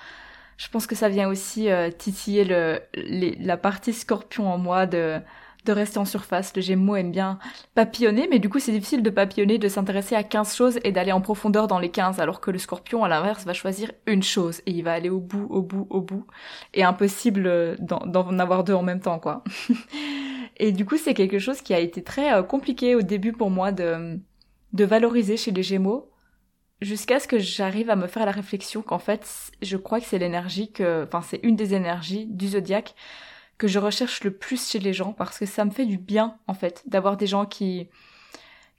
Je 0.63 0.69
pense 0.69 0.87
que 0.87 0.95
ça 0.95 1.09
vient 1.09 1.29
aussi 1.29 1.69
titiller 1.99 2.45
le, 2.45 2.79
la 2.95 3.57
partie 3.57 3.93
Scorpion 3.93 4.49
en 4.49 4.59
moi 4.59 4.87
de 4.87 5.21
de 5.65 5.73
rester 5.73 5.99
en 5.99 6.05
surface. 6.05 6.55
Le 6.57 6.63
Gémeaux 6.63 6.97
aime 6.97 7.11
bien 7.11 7.39
papillonner, 7.75 8.27
mais 8.31 8.39
du 8.39 8.49
coup 8.49 8.59
c'est 8.59 8.73
difficile 8.73 9.03
de 9.03 9.11
papillonner, 9.11 9.59
de 9.59 9.69
s'intéresser 9.69 10.15
à 10.15 10.23
15 10.23 10.55
choses 10.55 10.79
et 10.85 10.93
d'aller 10.93 11.13
en 11.13 11.21
profondeur 11.21 11.69
dans 11.69 11.79
les 11.79 11.91
15, 11.91 12.21
alors 12.21 12.41
que 12.41 12.51
le 12.51 12.59
Scorpion 12.59 13.05
à 13.05 13.09
l'inverse 13.09 13.45
va 13.45 13.53
choisir 13.53 13.93
une 14.07 14.23
chose 14.23 14.61
et 14.67 14.73
il 14.73 14.83
va 14.83 14.93
aller 14.93 15.11
au 15.11 15.21
bout, 15.21 15.47
au 15.51 15.63
bout, 15.63 15.87
au 15.91 16.01
bout. 16.01 16.27
Et 16.75 16.83
impossible 16.83 17.47
euh, 17.47 17.77
d'en 17.79 18.39
avoir 18.39 18.65
deux 18.65 18.75
en 18.75 18.83
même 18.83 19.01
temps, 19.01 19.19
quoi. 19.19 19.45
et 20.57 20.73
du 20.73 20.85
coup 20.85 20.97
c'est 20.97 21.15
quelque 21.15 21.39
chose 21.39 21.61
qui 21.63 21.75
a 21.75 21.79
été 21.79 22.03
très 22.03 22.33
euh, 22.33 22.43
compliqué 22.43 22.95
au 22.95 23.03
début 23.03 23.33
pour 23.33 23.51
moi 23.51 23.73
de, 23.73 24.19
de 24.73 24.85
valoriser 24.85 25.37
chez 25.37 25.53
les 25.53 25.63
Gémeaux, 25.63 26.12
jusqu'à 26.83 27.21
ce 27.21 27.29
que 27.29 27.39
j'arrive 27.39 27.91
à 27.91 27.97
me 27.97 28.07
faire 28.07 28.27
la 28.27 28.33
réflexion 28.33 28.83
qu'en 28.83 28.99
fait 28.99 29.53
je 29.63 29.77
crois 29.77 30.01
que 30.01 30.07
c'est 30.07 30.19
l'énergie 30.19 30.71
que, 30.73 31.05
enfin 31.07 31.23
c'est 31.23 31.41
une 31.43 31.57
des 31.57 31.75
énergies 31.75 32.27
du 32.27 32.49
zodiaque 32.49 32.95
que 33.59 33.69
je 33.69 33.79
recherche 33.79 34.25
le 34.25 34.33
plus 34.33 34.71
chez 34.71 34.79
les 34.79 34.93
gens 34.93 35.13
parce 35.13 35.39
que 35.39 35.47
ça 35.47 35.65
me 35.65 35.71
fait 35.71 35.87
du 35.87 35.99
bien 35.99 36.37
en 36.49 36.55
fait 36.55 36.83
d'avoir 36.87 37.17
des 37.17 37.27
gens 37.27 37.47
qui 37.47 37.89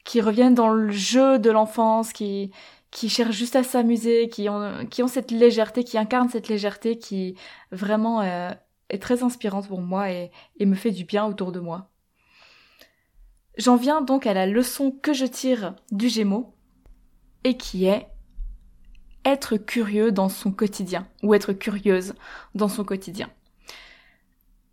qui 0.04 0.22
reviennent 0.22 0.56
dans 0.56 0.70
le 0.70 0.92
jeu 0.92 1.40
de 1.40 1.50
l'enfance, 1.50 2.14
qui 2.14 2.52
qui 2.92 3.10
cherchent 3.10 3.36
juste 3.36 3.56
à 3.56 3.64
s'amuser, 3.64 4.30
qui 4.30 4.50
ont 4.50 4.86
qui 4.90 5.02
ont 5.04 5.08
cette 5.08 5.32
légèreté, 5.32 5.84
qui 5.84 5.98
incarnent 5.98 6.30
cette 6.30 6.48
légèreté 6.48 6.98
qui 6.98 7.36
vraiment 7.72 8.22
euh, 8.22 8.52
est 8.90 9.02
très 9.02 9.24
inspirante 9.24 9.68
pour 9.68 9.82
moi 9.82 10.12
et, 10.12 10.32
et 10.60 10.66
me 10.66 10.76
fait 10.76 10.92
du 10.92 11.06
bien 11.06 11.26
autour 11.26 11.52
de 11.52 11.60
moi. 11.60 11.90
J'en 13.58 13.76
viens 13.76 14.02
donc 14.02 14.26
à 14.28 14.34
la 14.34 14.48
leçon 14.48 14.92
que 14.92 15.14
je 15.14 15.26
tire 15.26 15.76
du 15.92 16.10
Gémeaux 16.10 16.53
et 17.44 17.58
qui 17.58 17.86
est 17.86 18.08
être 19.26 19.58
curieux 19.58 20.12
dans 20.12 20.30
son 20.30 20.52
quotidien 20.52 21.08
ou 21.22 21.34
être 21.34 21.54
curieuse 21.54 22.14
dans 22.56 22.68
son 22.68 22.84
quotidien. 22.84 23.30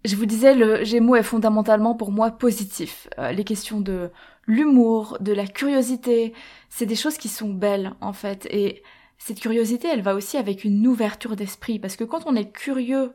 Je 0.04 0.16
vous 0.16 0.26
disais, 0.26 0.54
le 0.54 0.82
Gémeaux 0.82 1.16
est 1.16 1.22
fondamentalement 1.22 1.94
pour 1.94 2.10
moi 2.10 2.30
positif. 2.30 3.08
Euh, 3.18 3.32
les 3.32 3.44
questions 3.44 3.80
de 3.80 4.10
l'humour, 4.46 5.18
de 5.20 5.32
la 5.32 5.46
curiosité, 5.46 6.32
c'est 6.70 6.86
des 6.86 6.96
choses 6.96 7.18
qui 7.18 7.28
sont 7.28 7.52
belles 7.52 7.92
en 8.00 8.12
fait. 8.12 8.46
Et 8.50 8.82
cette 9.18 9.40
curiosité, 9.40 9.88
elle 9.88 10.02
va 10.02 10.14
aussi 10.14 10.38
avec 10.38 10.64
une 10.64 10.86
ouverture 10.86 11.36
d'esprit, 11.36 11.78
parce 11.78 11.96
que 11.96 12.04
quand 12.04 12.22
on 12.26 12.34
est 12.34 12.50
curieux 12.50 13.12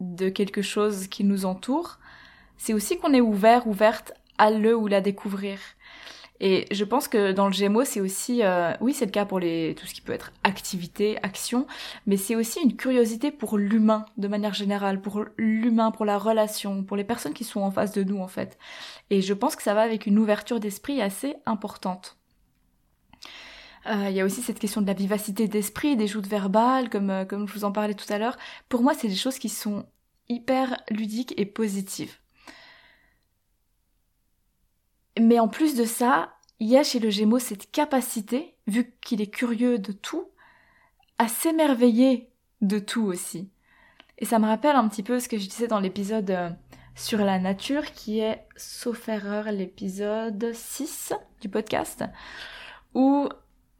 de 0.00 0.30
quelque 0.30 0.62
chose 0.62 1.06
qui 1.08 1.24
nous 1.24 1.44
entoure, 1.44 1.98
c'est 2.56 2.72
aussi 2.72 2.96
qu'on 2.98 3.12
est 3.12 3.20
ouvert, 3.20 3.66
ouverte 3.66 4.12
à 4.38 4.50
le 4.50 4.74
ou 4.74 4.86
la 4.86 5.02
découvrir. 5.02 5.58
Et 6.44 6.66
je 6.72 6.84
pense 6.84 7.06
que 7.06 7.30
dans 7.30 7.46
le 7.46 7.52
Gémeaux, 7.52 7.84
c'est 7.84 8.00
aussi, 8.00 8.42
euh, 8.42 8.72
oui, 8.80 8.92
c'est 8.92 9.04
le 9.04 9.12
cas 9.12 9.24
pour 9.24 9.38
les 9.38 9.76
tout 9.78 9.86
ce 9.86 9.94
qui 9.94 10.00
peut 10.00 10.12
être 10.12 10.32
activité, 10.42 11.16
action, 11.22 11.68
mais 12.04 12.16
c'est 12.16 12.34
aussi 12.34 12.58
une 12.60 12.74
curiosité 12.74 13.30
pour 13.30 13.56
l'humain 13.56 14.06
de 14.16 14.26
manière 14.26 14.52
générale, 14.52 15.00
pour 15.00 15.24
l'humain, 15.38 15.92
pour 15.92 16.04
la 16.04 16.18
relation, 16.18 16.82
pour 16.82 16.96
les 16.96 17.04
personnes 17.04 17.32
qui 17.32 17.44
sont 17.44 17.60
en 17.60 17.70
face 17.70 17.92
de 17.92 18.02
nous 18.02 18.18
en 18.18 18.26
fait. 18.26 18.58
Et 19.10 19.22
je 19.22 19.34
pense 19.34 19.54
que 19.54 19.62
ça 19.62 19.72
va 19.72 19.82
avec 19.82 20.04
une 20.04 20.18
ouverture 20.18 20.58
d'esprit 20.58 21.00
assez 21.00 21.36
importante. 21.46 22.16
Euh, 23.86 24.06
il 24.10 24.16
y 24.16 24.20
a 24.20 24.24
aussi 24.24 24.42
cette 24.42 24.58
question 24.58 24.80
de 24.80 24.86
la 24.88 24.94
vivacité 24.94 25.46
d'esprit, 25.46 25.96
des 25.96 26.08
joutes 26.08 26.26
verbales, 26.26 26.90
comme, 26.90 27.10
euh, 27.10 27.24
comme 27.24 27.46
je 27.46 27.54
vous 27.54 27.64
en 27.64 27.70
parlais 27.70 27.94
tout 27.94 28.12
à 28.12 28.18
l'heure. 28.18 28.36
Pour 28.68 28.82
moi, 28.82 28.94
c'est 28.94 29.08
des 29.08 29.14
choses 29.14 29.38
qui 29.38 29.48
sont 29.48 29.86
hyper 30.28 30.76
ludiques 30.90 31.34
et 31.36 31.46
positives. 31.46 32.21
Mais 35.20 35.38
en 35.38 35.48
plus 35.48 35.74
de 35.74 35.84
ça, 35.84 36.34
il 36.58 36.68
y 36.68 36.76
a 36.76 36.84
chez 36.84 37.00
le 37.00 37.10
Gémeaux 37.10 37.38
cette 37.38 37.70
capacité, 37.70 38.54
vu 38.66 38.94
qu'il 39.00 39.20
est 39.20 39.30
curieux 39.30 39.78
de 39.78 39.92
tout, 39.92 40.28
à 41.18 41.28
s'émerveiller 41.28 42.30
de 42.60 42.78
tout 42.78 43.04
aussi. 43.04 43.50
Et 44.18 44.24
ça 44.24 44.38
me 44.38 44.46
rappelle 44.46 44.76
un 44.76 44.88
petit 44.88 45.02
peu 45.02 45.18
ce 45.18 45.28
que 45.28 45.38
je 45.38 45.48
disais 45.48 45.66
dans 45.66 45.80
l'épisode 45.80 46.30
euh, 46.30 46.50
sur 46.94 47.18
la 47.18 47.38
nature, 47.38 47.92
qui 47.92 48.20
est, 48.20 48.46
sauf 48.56 49.08
erreur, 49.08 49.50
l'épisode 49.50 50.52
6 50.52 51.12
du 51.40 51.48
podcast, 51.48 52.04
où 52.94 53.28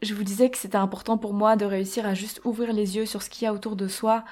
je 0.03 0.15
vous 0.15 0.25
disais 0.25 0.51
que 0.51 0.59
c'était 0.59 0.77
important 0.77 1.17
pour 1.17 1.33
moi 1.33 1.55
de 1.55 1.65
réussir 1.65 2.07
à 2.07 2.15
juste 2.15 2.41
ouvrir 2.45 2.73
les 2.73 2.97
yeux 2.97 3.07
sur 3.07 3.23
ce 3.23 3.31
qu'il 3.31 3.45
y 3.45 3.47
a 3.47 3.55
autour 3.55 3.77
de 3.77 3.87
soi 3.87 4.25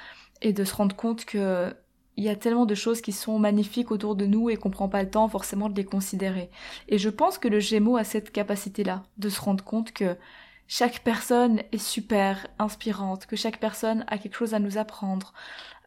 et 0.43 0.53
de 0.53 0.65
se 0.65 0.75
rendre 0.75 0.97
compte 0.97 1.25
que 1.25 1.73
il 2.17 2.25
y 2.25 2.29
a 2.29 2.37
tellement 2.37 2.67
de 2.67 2.75
choses 2.75 3.01
qui 3.01 3.13
sont 3.13 3.39
magnifiques 3.39 3.91
autour 3.91 4.17
de 4.17 4.27
nous 4.27 4.51
et 4.51 4.57
qu'on 4.57 4.71
prend 4.71 4.89
pas 4.89 5.03
le 5.03 5.11
temps 5.11 5.29
forcément 5.29 5.69
de 5.69 5.77
les 5.77 5.85
considérer. 5.85 6.51
Et 6.89 6.99
je 6.99 7.09
pense 7.09 7.39
que 7.39 7.49
le 7.49 7.61
Gémeaux 7.61 7.97
a 7.97 8.05
cette 8.05 8.31
capacité-là, 8.31 9.03
de 9.19 9.29
se 9.29 9.41
rendre 9.41 9.65
compte 9.65 9.93
que 9.93 10.17
chaque 10.69 11.01
personne 11.01 11.63
est 11.73 11.79
super 11.79 12.47
inspirante, 12.59 13.27
que 13.27 13.37
chaque 13.37 13.59
personne 13.59 14.05
a 14.09 14.19
quelque 14.19 14.37
chose 14.37 14.55
à 14.55 14.59
nous 14.59 14.79
apprendre, 14.79 15.33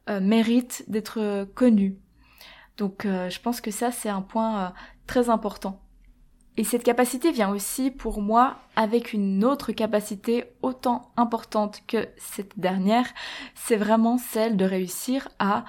euh, 0.09 0.19
mérite 0.19 0.83
d'être 0.87 1.45
connue. 1.55 1.97
Donc 2.77 3.05
euh, 3.05 3.29
je 3.29 3.39
pense 3.39 3.61
que 3.61 3.71
ça 3.71 3.91
c'est 3.91 4.09
un 4.09 4.21
point 4.21 4.59
euh, 4.59 4.69
très 5.07 5.29
important. 5.29 5.79
Et 6.55 6.63
cette 6.63 6.83
capacité 6.83 7.31
vient 7.31 7.49
aussi 7.49 7.89
pour 7.89 8.21
moi 8.21 8.57
avec 8.75 9.13
une 9.13 9.43
autre 9.43 9.71
capacité 9.71 10.45
autant 10.61 11.11
importante 11.17 11.81
que 11.87 12.07
cette 12.17 12.59
dernière, 12.59 13.07
c'est 13.55 13.75
vraiment 13.75 14.17
celle 14.17 14.55
de 14.55 14.65
réussir 14.65 15.29
à 15.39 15.65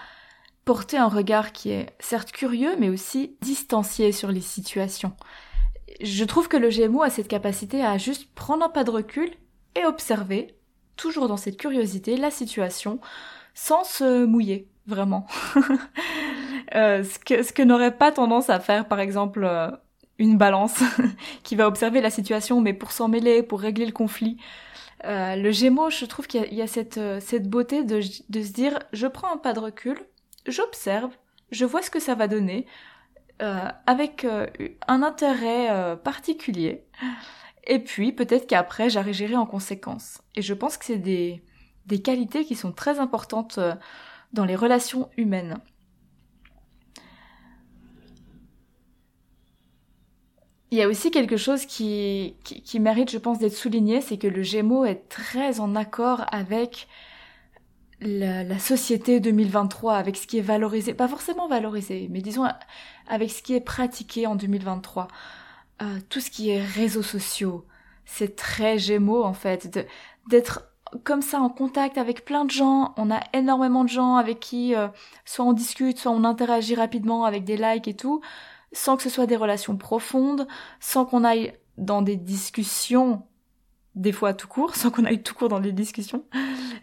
porter 0.65 0.97
un 0.97 1.09
regard 1.09 1.53
qui 1.53 1.71
est 1.71 1.91
certes 2.01 2.33
curieux 2.33 2.77
mais 2.79 2.89
aussi 2.89 3.37
distancié 3.41 4.13
sur 4.13 4.31
les 4.31 4.41
situations. 4.41 5.13
Je 6.01 6.25
trouve 6.25 6.49
que 6.49 6.57
le 6.57 6.71
Gémeaux 6.71 7.03
a 7.03 7.11
cette 7.11 7.29
capacité 7.29 7.85
à 7.85 7.99
juste 7.99 8.29
prendre 8.35 8.65
un 8.65 8.69
pas 8.69 8.85
de 8.85 8.91
recul 8.91 9.31
et 9.77 9.85
observer, 9.85 10.55
toujours 10.97 11.29
dans 11.29 11.37
cette 11.37 11.57
curiosité, 11.57 12.17
la 12.17 12.31
situation 12.31 13.01
sans 13.55 13.85
se 13.85 14.25
mouiller, 14.25 14.69
vraiment. 14.87 15.27
euh, 16.75 17.05
ce 17.05 17.19
que, 17.19 17.43
ce 17.43 17.53
que 17.53 17.63
n'aurait 17.63 17.97
pas 17.97 18.11
tendance 18.11 18.51
à 18.51 18.59
faire 18.59 18.89
par 18.89 19.01
exemple 19.01 19.45
euh, 19.45 19.71
une 20.19 20.37
balance 20.37 20.83
qui 21.45 21.55
va 21.55 21.69
observer 21.69 22.01
la 22.01 22.11
situation 22.11 22.61
mais 22.61 22.73
pour 22.73 22.91
s'en 22.91 23.09
mêler, 23.09 23.43
pour 23.43 23.61
régler 23.61 23.87
le 23.87 23.93
conflit. 23.93 24.39
Euh, 25.05 25.37
le 25.37 25.53
Gémeaux, 25.53 25.91
je 25.91 26.07
trouve 26.07 26.27
qu'il 26.27 26.53
y, 26.53 26.63
a, 26.63 26.67
cette, 26.67 26.99
cette 27.21 27.49
beauté 27.49 27.85
de, 27.85 28.01
de 28.29 28.43
se 28.43 28.53
dire 28.53 28.79
je 28.93 29.07
prends 29.07 29.33
un 29.33 29.37
pas 29.37 29.53
de 29.53 29.61
recul, 29.61 29.99
j'observe, 30.47 31.17
je 31.51 31.65
vois 31.65 31.83
ce 31.83 31.91
que 31.91 32.01
ça 32.01 32.15
va 32.15 32.29
donner, 32.29 32.67
euh, 33.43 33.69
avec 33.87 34.25
euh, 34.25 34.47
un 34.87 35.03
intérêt 35.03 35.69
euh, 35.71 35.97
particulier, 35.97 36.85
et 37.65 37.81
puis 37.81 38.13
peut-être 38.13 38.47
qu'après 38.47 38.91
j'agirai 38.91 39.37
en 39.37 39.47
conséquence. 39.47 40.23
Et 40.37 40.43
je 40.43 40.55
pense 40.55 40.77
que 40.77 40.85
c'est 40.85 40.99
des, 40.99 41.43
qualités 42.05 42.45
qui 42.45 42.55
sont 42.55 42.73
très 42.73 43.01
importantes 43.01 43.59
dans 44.33 44.45
les 44.45 44.57
relations 44.57 45.11
humaines. 45.17 45.59
Il 50.71 50.79
y 50.79 50.83
a 50.83 50.89
aussi 50.89 51.11
quelque 51.11 51.37
chose 51.37 51.67
qui, 51.67 52.37
qui 52.43 52.81
mérite, 52.81 53.11
je 53.11 53.19
pense, 53.19 53.39
d'être 53.39 53.55
souligné, 53.55 54.01
c'est 54.01 54.19
que 54.19 54.27
le 54.27 54.43
Gémeaux 54.43 54.85
est 54.85 55.09
très 55.09 55.61
en 55.61 55.77
accord 55.77 56.25
avec 56.33 56.89
la, 58.07 58.45
la, 58.45 58.59
société 58.59 59.21
2023 59.21 59.97
avec 59.97 60.17
ce 60.17 60.27
qui 60.27 60.39
est 60.39 60.43
valorisé, 60.43 60.95
pas 60.95 61.09
forcément 61.09 61.49
valorisé, 61.49 62.09
mais 62.11 62.21
disons 62.21 62.45
avec 63.09 63.31
ce 63.31 63.43
qui 63.43 63.55
est 63.55 63.61
pratiqué 63.61 64.27
en 64.27 64.35
2023. 64.35 65.09
Euh, 65.83 65.99
tout 66.09 66.21
ce 66.21 66.31
qui 66.31 66.51
est 66.51 66.63
réseaux 66.63 67.03
sociaux, 67.03 67.67
c'est 68.05 68.37
très 68.37 68.79
gémeaux 68.79 69.25
en 69.25 69.35
fait, 69.35 69.87
d'être 70.29 70.71
comme 71.03 71.23
ça 71.23 71.41
en 71.41 71.49
contact 71.49 71.99
avec 71.99 72.25
plein 72.25 72.45
de 72.45 72.51
gens. 72.51 72.95
On 72.97 73.11
a 73.11 73.21
énormément 73.33 73.83
de 73.83 73.89
gens 73.89 74.17
avec 74.17 74.39
qui 74.39 74.75
euh, 74.75 74.89
soit 75.25 75.45
on 75.45 75.53
discute, 75.53 75.99
soit 75.99 76.13
on 76.13 76.25
interagit 76.25 76.77
rapidement 76.77 77.25
avec 77.25 77.45
des 77.45 77.57
likes 77.57 77.89
et 77.89 77.97
tout, 77.97 78.21
sans 78.73 78.97
que 78.97 79.03
ce 79.03 79.11
soit 79.11 79.27
des 79.27 79.37
relations 79.37 79.77
profondes, 79.77 80.47
sans 80.79 81.05
qu'on 81.05 81.25
aille 81.25 81.55
dans 81.77 82.03
des 82.03 82.17
discussions 82.17 83.23
des 83.95 84.13
fois 84.13 84.35
tout 84.35 84.49
court, 84.49 84.75
sans 84.77 84.91
qu'on 84.91 85.05
aille 85.05 85.23
tout 85.23 85.35
court 85.35 85.49
dans 85.49 85.61
les 85.61 85.73
discussions. 85.73 86.25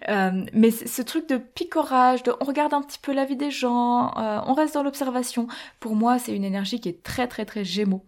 Euh, 0.10 0.46
mais 0.54 0.72
ce 0.72 1.02
truc 1.02 1.30
de 1.30 1.38
picorage, 1.38 2.24
de 2.24 2.34
on 2.40 2.46
regarde 2.46 2.74
un 2.74 2.82
petit 2.82 3.00
peu 3.00 3.14
la 3.14 3.26
vie 3.26 3.36
des 3.36 3.52
gens, 3.52 4.18
euh, 4.18 4.40
on 4.48 4.54
reste 4.54 4.74
dans 4.74 4.84
l'observation, 4.84 5.48
pour 5.80 5.96
moi 5.96 6.18
c'est 6.18 6.36
une 6.36 6.44
énergie 6.44 6.80
qui 6.80 6.90
est 6.90 7.04
très 7.04 7.28
très 7.28 7.46
très 7.46 7.64
gémeaux. 7.64 8.04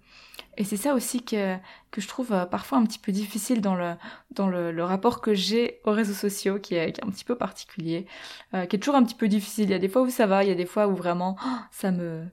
Et 0.57 0.63
c'est 0.63 0.77
ça 0.77 0.93
aussi 0.93 1.23
que, 1.23 1.57
que 1.91 1.99
je 1.99 2.07
trouve 2.07 2.31
euh, 2.31 2.45
parfois 2.45 2.77
un 2.77 2.85
petit 2.85 2.99
peu 2.99 3.11
difficile 3.11 3.61
dans 3.61 3.75
le, 3.75 3.93
dans 4.31 4.47
le, 4.47 4.71
le 4.71 4.83
rapport 4.83 5.19
que 5.19 5.33
j'ai 5.33 5.79
aux 5.83 5.91
réseaux 5.91 6.13
sociaux, 6.13 6.59
qui 6.59 6.75
est, 6.75 7.03
un 7.03 7.09
petit 7.09 7.25
peu 7.25 7.35
particulier, 7.35 8.05
euh, 8.53 8.65
qui 8.65 8.75
est 8.75 8.79
toujours 8.79 8.95
un 8.95 9.03
petit 9.03 9.15
peu 9.15 9.27
difficile. 9.27 9.65
Il 9.65 9.71
y 9.71 9.75
a 9.75 9.79
des 9.79 9.89
fois 9.89 10.03
où 10.03 10.09
ça 10.09 10.27
va, 10.27 10.43
il 10.43 10.49
y 10.49 10.51
a 10.51 10.55
des 10.55 10.65
fois 10.65 10.87
où 10.87 10.95
vraiment 10.95 11.37
oh, 11.43 11.49
ça 11.71 11.91
me 11.91 12.25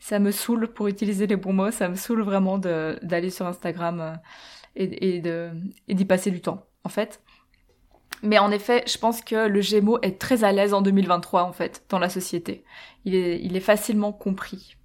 ça 0.00 0.18
me 0.20 0.30
saoule, 0.30 0.68
pour 0.68 0.88
utiliser 0.88 1.26
les 1.26 1.36
bons 1.36 1.52
mots, 1.52 1.70
ça 1.70 1.88
me 1.88 1.96
saoule 1.96 2.22
vraiment 2.22 2.56
d'aller 2.56 3.30
sur 3.30 3.46
Instagram 3.46 4.00
euh, 4.00 4.12
et, 4.78 5.22
d'y 5.88 6.04
passer 6.04 6.30
du 6.30 6.40
temps, 6.40 6.66
en 6.84 6.88
fait. 6.88 7.20
Mais 8.22 8.38
en 8.38 8.50
effet, 8.50 8.84
je 8.86 8.98
pense 8.98 9.20
que 9.20 9.46
le 9.46 9.60
Gémeaux 9.60 9.98
est 10.02 10.20
très 10.20 10.44
à 10.44 10.52
l'aise 10.52 10.74
en 10.74 10.82
2023, 10.82 11.44
en 11.44 11.52
fait, 11.52 11.84
dans 11.88 11.98
la 11.98 12.08
société. 12.08 12.64
Il 13.04 13.14
est, 13.14 13.40
il 13.42 13.56
est 13.56 13.60
facilement 13.60 14.12
compris. 14.12 14.76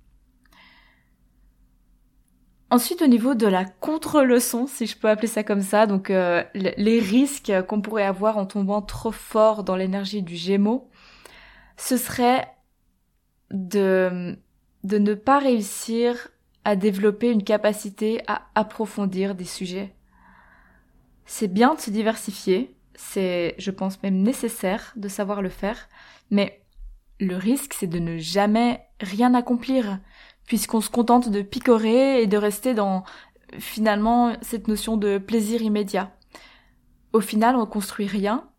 Ensuite, 2.69 3.03
au 3.03 3.07
niveau 3.07 3.35
de 3.35 3.45
la 3.45 3.65
contre-leçon, 3.65 4.65
si 4.65 4.87
je 4.87 4.97
peux 4.97 5.07
appeler 5.07 5.27
ça 5.27 5.43
comme 5.43 5.61
ça, 5.61 5.85
donc 5.85 6.09
euh, 6.09 6.43
les 6.55 6.99
risques 6.99 7.53
qu'on 7.67 7.81
pourrait 7.81 8.05
avoir 8.05 8.37
en 8.37 8.47
tombant 8.47 8.81
trop 8.81 9.11
fort 9.11 9.63
dans 9.63 9.75
l'énergie 9.75 10.23
du 10.23 10.35
Gémeaux, 10.35 10.89
ce 11.77 11.97
serait 11.97 12.47
de, 13.51 14.35
de 14.83 14.97
ne 14.97 15.13
pas 15.13 15.37
réussir 15.37 16.29
à 16.65 16.75
développer 16.75 17.31
une 17.31 17.43
capacité 17.43 18.21
à 18.27 18.47
approfondir 18.55 19.35
des 19.35 19.45
sujets. 19.45 19.93
C'est 21.25 21.47
bien 21.47 21.75
de 21.75 21.79
se 21.79 21.89
diversifier, 21.89 22.75
c'est, 22.95 23.55
je 23.57 23.71
pense 23.71 24.01
même 24.03 24.21
nécessaire 24.21 24.93
de 24.95 25.07
savoir 25.07 25.41
le 25.41 25.49
faire, 25.49 25.89
mais 26.29 26.61
le 27.19 27.35
risque, 27.35 27.73
c'est 27.73 27.87
de 27.87 27.99
ne 27.99 28.17
jamais 28.17 28.81
rien 28.99 29.33
accomplir, 29.33 29.99
puisqu'on 30.45 30.81
se 30.81 30.89
contente 30.89 31.29
de 31.29 31.41
picorer 31.41 32.21
et 32.21 32.27
de 32.27 32.37
rester 32.37 32.73
dans, 32.73 33.03
finalement, 33.59 34.35
cette 34.41 34.67
notion 34.67 34.97
de 34.97 35.17
plaisir 35.17 35.61
immédiat. 35.61 36.15
Au 37.13 37.21
final, 37.21 37.55
on 37.55 37.65
construit 37.65 38.07
rien, 38.07 38.49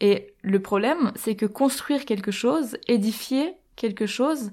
et 0.00 0.34
le 0.42 0.60
problème, 0.60 1.12
c'est 1.14 1.36
que 1.36 1.46
construire 1.46 2.04
quelque 2.04 2.32
chose, 2.32 2.76
édifier 2.88 3.54
quelque 3.76 4.06
chose, 4.06 4.52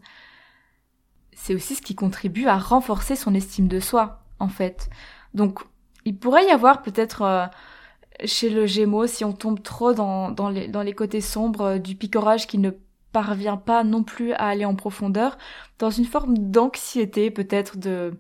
c'est 1.42 1.56
aussi 1.56 1.76
ce 1.76 1.82
qui 1.82 1.96
contribue 1.96 2.48
à 2.48 2.58
renforcer 2.58 3.16
son 3.16 3.34
estime 3.34 3.70
de 3.70 3.80
soi, 3.80 4.20
en 4.40 4.50
fait. 4.50 4.90
Donc, 5.34 5.60
il 6.04 6.18
pourrait 6.18 6.46
y 6.46 6.52
avoir 6.52 6.82
peut-être 6.82 7.22
euh, 7.22 7.46
chez 8.26 8.50
le 8.50 8.66
Gémeaux, 8.66 9.08
si 9.08 9.24
on 9.24 9.32
tombe 9.32 9.64
trop 9.64 9.94
dans, 9.94 10.50
les 10.50 10.94
côtés 10.94 11.22
sombres 11.22 11.62
euh, 11.62 11.78
du 11.78 11.96
picorage 11.96 12.46
qui 12.46 12.58
ne 12.58 12.72
parvient 13.14 13.56
pas 13.56 13.86
non 13.86 14.04
plus 14.04 14.34
à 14.34 14.48
aller 14.48 14.66
en 14.66 14.76
profondeur, 14.76 15.38
dans 15.80 15.90
une 15.90 16.06
forme 16.06 16.38
d'anxiété 16.38 17.32
peut-être 17.32 17.78
de, 17.78 18.20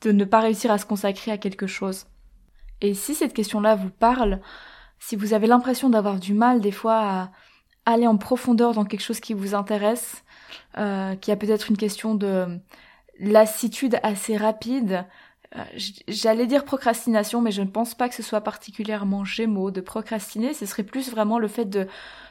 de 0.00 0.10
ne 0.10 0.24
pas 0.24 0.40
réussir 0.40 0.70
à 0.70 0.78
se 0.78 0.86
consacrer 0.86 1.30
à 1.30 1.38
quelque 1.38 1.66
chose. 1.66 2.06
Et 2.80 2.94
si 2.94 3.14
cette 3.14 3.34
question-là 3.34 3.74
vous 3.74 3.90
parle, 3.90 4.40
si 4.98 5.14
vous 5.14 5.34
avez 5.34 5.46
l'impression 5.46 5.90
d'avoir 5.90 6.18
du 6.18 6.32
mal 6.32 6.62
des 6.62 6.72
fois 6.72 7.00
à 7.00 7.30
aller 7.84 8.06
en 8.06 8.16
profondeur 8.16 8.72
dans 8.72 8.86
quelque 8.86 9.02
chose 9.02 9.20
qui 9.20 9.34
vous 9.34 9.54
intéresse, 9.54 10.24
euh, 10.78 11.14
qui 11.16 11.30
a 11.30 11.36
peut-être 11.36 11.70
une 11.70 11.76
question 11.76 12.14
de 12.14 12.58
lassitude 13.18 13.98
assez 14.02 14.36
rapide. 14.36 15.04
Euh, 15.56 15.64
j'allais 16.08 16.46
dire 16.46 16.64
procrastination, 16.64 17.40
mais 17.40 17.50
je 17.50 17.62
ne 17.62 17.68
pense 17.68 17.94
pas 17.94 18.08
que 18.08 18.14
ce 18.14 18.22
soit 18.22 18.40
particulièrement 18.40 19.24
gémeaux 19.24 19.70
de 19.70 19.80
procrastiner. 19.80 20.54
Ce 20.54 20.66
serait 20.66 20.84
plus 20.84 21.10
vraiment 21.10 21.38
le 21.38 21.48
fait 21.48 21.64
de, 21.64 21.86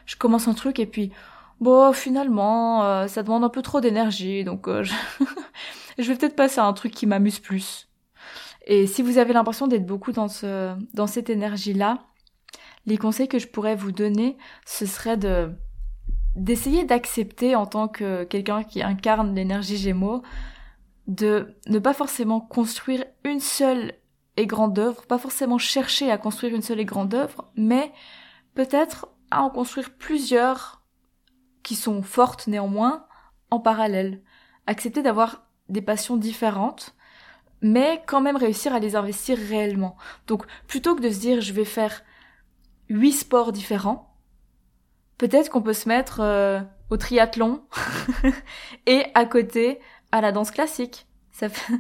je 0.06 0.16
commence 0.16 0.48
un 0.48 0.54
truc 0.54 0.80
et 0.80 0.86
puis, 0.86 1.12
bon, 1.60 1.92
finalement, 1.94 2.84
euh, 2.84 3.08
ça 3.08 3.24
demande 3.24 3.44
un 3.44 3.50
peu 3.50 3.62
trop 3.62 3.82
d'énergie, 3.82 4.44
donc 4.44 4.68
je... 4.68 4.94
je 6.00 6.04
vais 6.04 6.16
peut-être 6.16 6.36
passer 6.36 6.60
à 6.60 6.66
un 6.66 6.74
truc 6.74 6.94
qui 6.94 7.06
m'amuse 7.06 7.40
plus. 7.40 7.88
Et 8.66 8.88
si 8.88 9.02
vous 9.02 9.18
avez 9.18 9.34
l'impression 9.34 9.68
d'être 9.68 9.86
beaucoup 9.86 10.12
dans 10.12 10.28
ce, 10.28 10.76
dans 10.94 11.08
cette 11.08 11.30
énergie-là, 11.30 12.00
les 12.86 12.98
conseils 12.98 13.28
que 13.28 13.40
je 13.40 13.48
pourrais 13.48 13.76
vous 13.76 13.92
donner, 13.92 14.38
ce 14.66 14.86
serait 14.86 15.18
de 15.18 15.52
d'essayer 16.36 16.86
d'accepter 16.86 17.56
en 17.56 17.66
tant 17.66 17.88
que 17.88 18.24
quelqu'un 18.24 18.64
qui 18.64 18.82
incarne 18.82 19.36
l'énergie 19.36 19.78
Gémeaux, 19.78 20.22
de 21.08 21.56
ne 21.68 21.80
pas 21.80 21.94
forcément 21.94 22.40
construire 22.40 23.04
une 23.24 23.40
seule 23.40 23.94
et 24.38 24.46
grande 24.46 24.78
œuvre, 24.80 25.06
pas 25.06 25.18
forcément 25.18 25.58
chercher 25.58 26.12
à 26.12 26.18
construire 26.18 26.56
une 26.56 26.62
seule 26.62 26.80
et 26.80 26.86
grande 26.86 27.14
œuvre, 27.14 27.52
mais 27.56 27.92
peut-être 28.54 29.10
à 29.32 29.42
en 29.42 29.50
construire 29.50 29.92
plusieurs 29.92 30.82
qui 31.64 31.76
sont 31.76 32.02
fortes 32.02 32.48
néanmoins 32.48 33.06
en 33.52 33.60
parallèle. 33.60 34.22
Accepter 34.68 35.02
d'avoir 35.02 35.48
des 35.68 35.82
passions 35.82 36.16
différentes, 36.16 36.96
mais 37.62 38.02
quand 38.08 38.22
même 38.22 38.38
réussir 38.38 38.74
à 38.74 38.80
les 38.80 38.96
investir 38.96 39.38
réellement. 39.38 39.98
Donc 40.28 40.46
plutôt 40.68 40.96
que 40.96 41.02
de 41.02 41.10
se 41.10 41.20
dire 41.20 41.42
je 41.42 41.54
vais 41.54 41.66
faire 41.66 42.04
huit 42.88 43.14
sports 43.14 43.52
différents, 43.52 44.09
peut-être 45.20 45.52
qu'on 45.52 45.62
peut 45.62 45.74
se 45.74 45.88
mettre 45.88 46.22
euh, 46.22 46.60
au 46.90 46.98
triathlon 46.98 47.62
et 48.88 49.04
à 49.14 49.26
côté 49.26 49.80
à 50.12 50.22
la 50.22 50.32
danse 50.32 50.50
classique. 50.50 51.06
Ça 51.32 51.50
fait, 51.50 51.74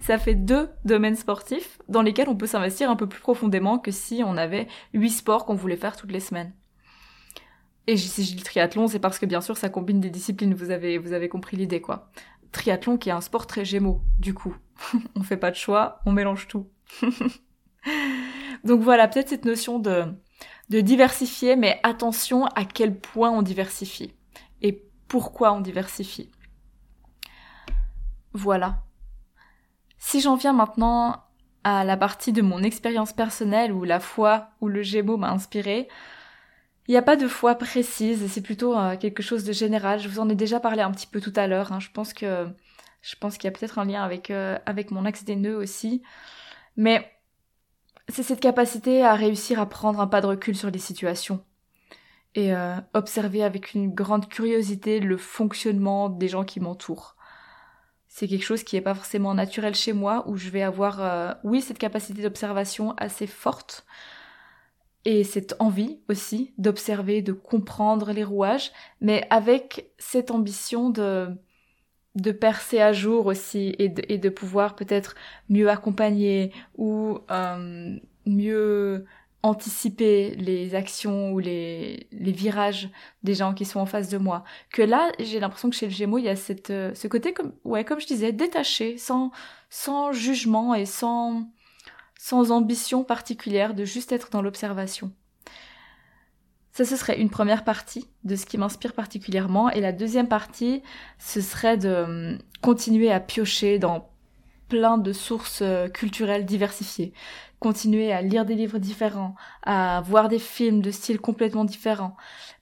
ça 0.00 0.16
deux 0.34 0.70
domaines 0.86 1.16
sportifs 1.16 1.78
dans 1.88 2.00
lesquels 2.00 2.30
on 2.30 2.36
peut 2.36 2.46
s'investir 2.46 2.90
un 2.90 2.96
peu 2.96 3.06
plus 3.06 3.20
profondément 3.20 3.78
que 3.78 3.90
si 3.90 4.22
on 4.24 4.38
avait 4.38 4.66
huit 4.94 5.10
sports 5.10 5.44
qu'on 5.44 5.54
voulait 5.54 5.76
faire 5.76 5.96
toutes 5.96 6.12
les 6.12 6.20
semaines. 6.20 6.54
Et 7.86 7.98
si 7.98 8.24
je 8.24 8.34
dis 8.34 8.42
triathlon, 8.42 8.88
c'est 8.88 8.98
parce 8.98 9.18
que 9.18 9.26
bien 9.26 9.42
sûr 9.42 9.58
ça 9.58 9.68
combine 9.68 10.00
des 10.00 10.08
disciplines, 10.08 10.54
vous 10.54 10.70
avez, 10.70 10.96
vous 10.96 11.12
avez 11.12 11.28
compris 11.28 11.58
l'idée 11.58 11.82
quoi. 11.82 12.10
Triathlon 12.50 12.96
qui 12.96 13.10
est 13.10 13.12
un 13.12 13.20
sport 13.20 13.46
très 13.46 13.64
gémeaux, 13.64 14.00
du 14.18 14.32
coup. 14.32 14.56
on 15.16 15.22
fait 15.22 15.36
pas 15.36 15.50
de 15.50 15.56
choix, 15.56 16.00
on 16.06 16.12
mélange 16.12 16.48
tout. 16.48 16.68
Donc 18.64 18.80
voilà, 18.80 19.08
peut-être 19.08 19.28
cette 19.28 19.44
notion 19.44 19.78
de, 19.78 20.04
de 20.70 20.80
diversifier, 20.80 21.56
mais 21.56 21.80
attention 21.82 22.46
à 22.46 22.64
quel 22.64 22.98
point 22.98 23.30
on 23.30 23.42
diversifie 23.42 24.12
et 24.62 24.82
pourquoi 25.08 25.52
on 25.52 25.60
diversifie. 25.60 26.30
Voilà. 28.32 28.82
Si 29.98 30.20
j'en 30.20 30.36
viens 30.36 30.52
maintenant 30.52 31.22
à 31.62 31.84
la 31.84 31.96
partie 31.96 32.32
de 32.32 32.42
mon 32.42 32.62
expérience 32.62 33.12
personnelle 33.12 33.72
où 33.72 33.84
la 33.84 34.00
foi 34.00 34.48
ou 34.60 34.68
le 34.68 34.82
Gémeaux 34.82 35.16
m'a 35.16 35.30
inspiré, 35.30 35.88
il 36.86 36.90
n'y 36.90 36.98
a 36.98 37.02
pas 37.02 37.16
de 37.16 37.28
foi 37.28 37.54
précise, 37.54 38.26
c'est 38.30 38.42
plutôt 38.42 38.76
euh, 38.76 38.96
quelque 38.96 39.22
chose 39.22 39.44
de 39.44 39.52
général. 39.52 40.00
Je 40.00 40.08
vous 40.08 40.20
en 40.20 40.28
ai 40.28 40.34
déjà 40.34 40.60
parlé 40.60 40.82
un 40.82 40.90
petit 40.90 41.06
peu 41.06 41.20
tout 41.20 41.32
à 41.36 41.46
l'heure. 41.46 41.72
Hein. 41.72 41.80
Je 41.80 41.90
pense 41.90 42.12
que 42.12 42.46
je 43.00 43.16
pense 43.16 43.38
qu'il 43.38 43.44
y 43.44 43.48
a 43.48 43.56
peut-être 43.56 43.78
un 43.78 43.84
lien 43.86 44.02
avec 44.02 44.30
euh, 44.30 44.58
avec 44.66 44.90
mon 44.90 45.06
axe 45.06 45.24
des 45.24 45.36
nœuds 45.36 45.56
aussi, 45.56 46.02
mais 46.76 47.10
c'est 48.08 48.22
cette 48.22 48.40
capacité 48.40 49.02
à 49.02 49.14
réussir 49.14 49.60
à 49.60 49.66
prendre 49.66 50.00
un 50.00 50.06
pas 50.06 50.20
de 50.20 50.26
recul 50.26 50.56
sur 50.56 50.70
les 50.70 50.78
situations 50.78 51.44
et 52.34 52.54
euh, 52.54 52.76
observer 52.92 53.42
avec 53.44 53.74
une 53.74 53.94
grande 53.94 54.28
curiosité 54.28 55.00
le 55.00 55.16
fonctionnement 55.16 56.08
des 56.08 56.28
gens 56.28 56.44
qui 56.44 56.60
m'entourent. 56.60 57.16
C'est 58.08 58.28
quelque 58.28 58.44
chose 58.44 58.62
qui 58.62 58.76
n'est 58.76 58.82
pas 58.82 58.94
forcément 58.94 59.34
naturel 59.34 59.74
chez 59.74 59.92
moi, 59.92 60.24
où 60.28 60.36
je 60.36 60.48
vais 60.50 60.62
avoir, 60.62 61.36
oui, 61.42 61.60
cette 61.60 61.78
capacité 61.78 62.22
d'observation 62.22 62.94
assez 62.96 63.26
forte, 63.26 63.84
et 65.04 65.24
cette 65.24 65.54
envie 65.58 66.00
aussi 66.08 66.54
d'observer, 66.58 67.22
de 67.22 67.32
comprendre 67.32 68.12
les 68.12 68.24
rouages, 68.24 68.72
mais 69.00 69.26
avec 69.30 69.90
cette 69.98 70.30
ambition 70.30 70.90
de, 70.90 71.28
de 72.14 72.30
percer 72.32 72.80
à 72.80 72.92
jour 72.92 73.26
aussi 73.26 73.74
et 73.78 73.88
de, 73.88 74.02
et 74.08 74.18
de 74.18 74.28
pouvoir 74.28 74.76
peut-être 74.76 75.14
mieux 75.48 75.68
accompagner 75.68 76.52
ou 76.76 77.18
euh, 77.30 77.96
mieux 78.26 79.04
anticiper 79.42 80.34
les 80.36 80.74
actions 80.74 81.32
ou 81.32 81.38
les, 81.38 82.06
les 82.12 82.32
virages 82.32 82.88
des 83.22 83.34
gens 83.34 83.52
qui 83.52 83.66
sont 83.66 83.78
en 83.78 83.84
face 83.86 84.08
de 84.08 84.16
moi. 84.16 84.42
Que 84.70 84.80
là, 84.80 85.12
j'ai 85.18 85.38
l'impression 85.38 85.68
que 85.68 85.76
chez 85.76 85.86
le 85.86 85.92
Gémeaux, 85.92 86.16
il 86.16 86.24
y 86.24 86.30
a 86.30 86.36
cette, 86.36 86.70
euh, 86.70 86.94
ce 86.94 87.08
côté, 87.08 87.34
comme, 87.34 87.52
ouais, 87.64 87.84
comme 87.84 88.00
je 88.00 88.06
disais, 88.06 88.32
détaché, 88.32 88.96
sans, 88.96 89.32
sans 89.68 90.12
jugement 90.12 90.74
et 90.74 90.86
sans, 90.86 91.46
sans 92.18 92.52
ambition 92.52 93.04
particulière, 93.04 93.74
de 93.74 93.84
juste 93.84 94.12
être 94.12 94.30
dans 94.30 94.40
l'observation. 94.40 95.12
Ça, 96.74 96.84
ce 96.84 96.96
serait 96.96 97.20
une 97.20 97.30
première 97.30 97.62
partie 97.62 98.08
de 98.24 98.34
ce 98.34 98.46
qui 98.46 98.58
m'inspire 98.58 98.94
particulièrement. 98.94 99.70
Et 99.70 99.80
la 99.80 99.92
deuxième 99.92 100.26
partie, 100.26 100.82
ce 101.20 101.40
serait 101.40 101.78
de 101.78 101.88
hum, 101.88 102.38
continuer 102.62 103.12
à 103.12 103.20
piocher 103.20 103.78
dans 103.78 104.10
plein 104.68 104.98
de 104.98 105.12
sources 105.12 105.62
euh, 105.62 105.88
culturelles 105.88 106.44
diversifiées. 106.44 107.12
Continuer 107.60 108.12
à 108.12 108.22
lire 108.22 108.44
des 108.44 108.56
livres 108.56 108.78
différents, 108.78 109.36
à 109.62 110.02
voir 110.04 110.28
des 110.28 110.40
films 110.40 110.82
de 110.82 110.90
style 110.90 111.20
complètement 111.20 111.64
différents. 111.64 112.16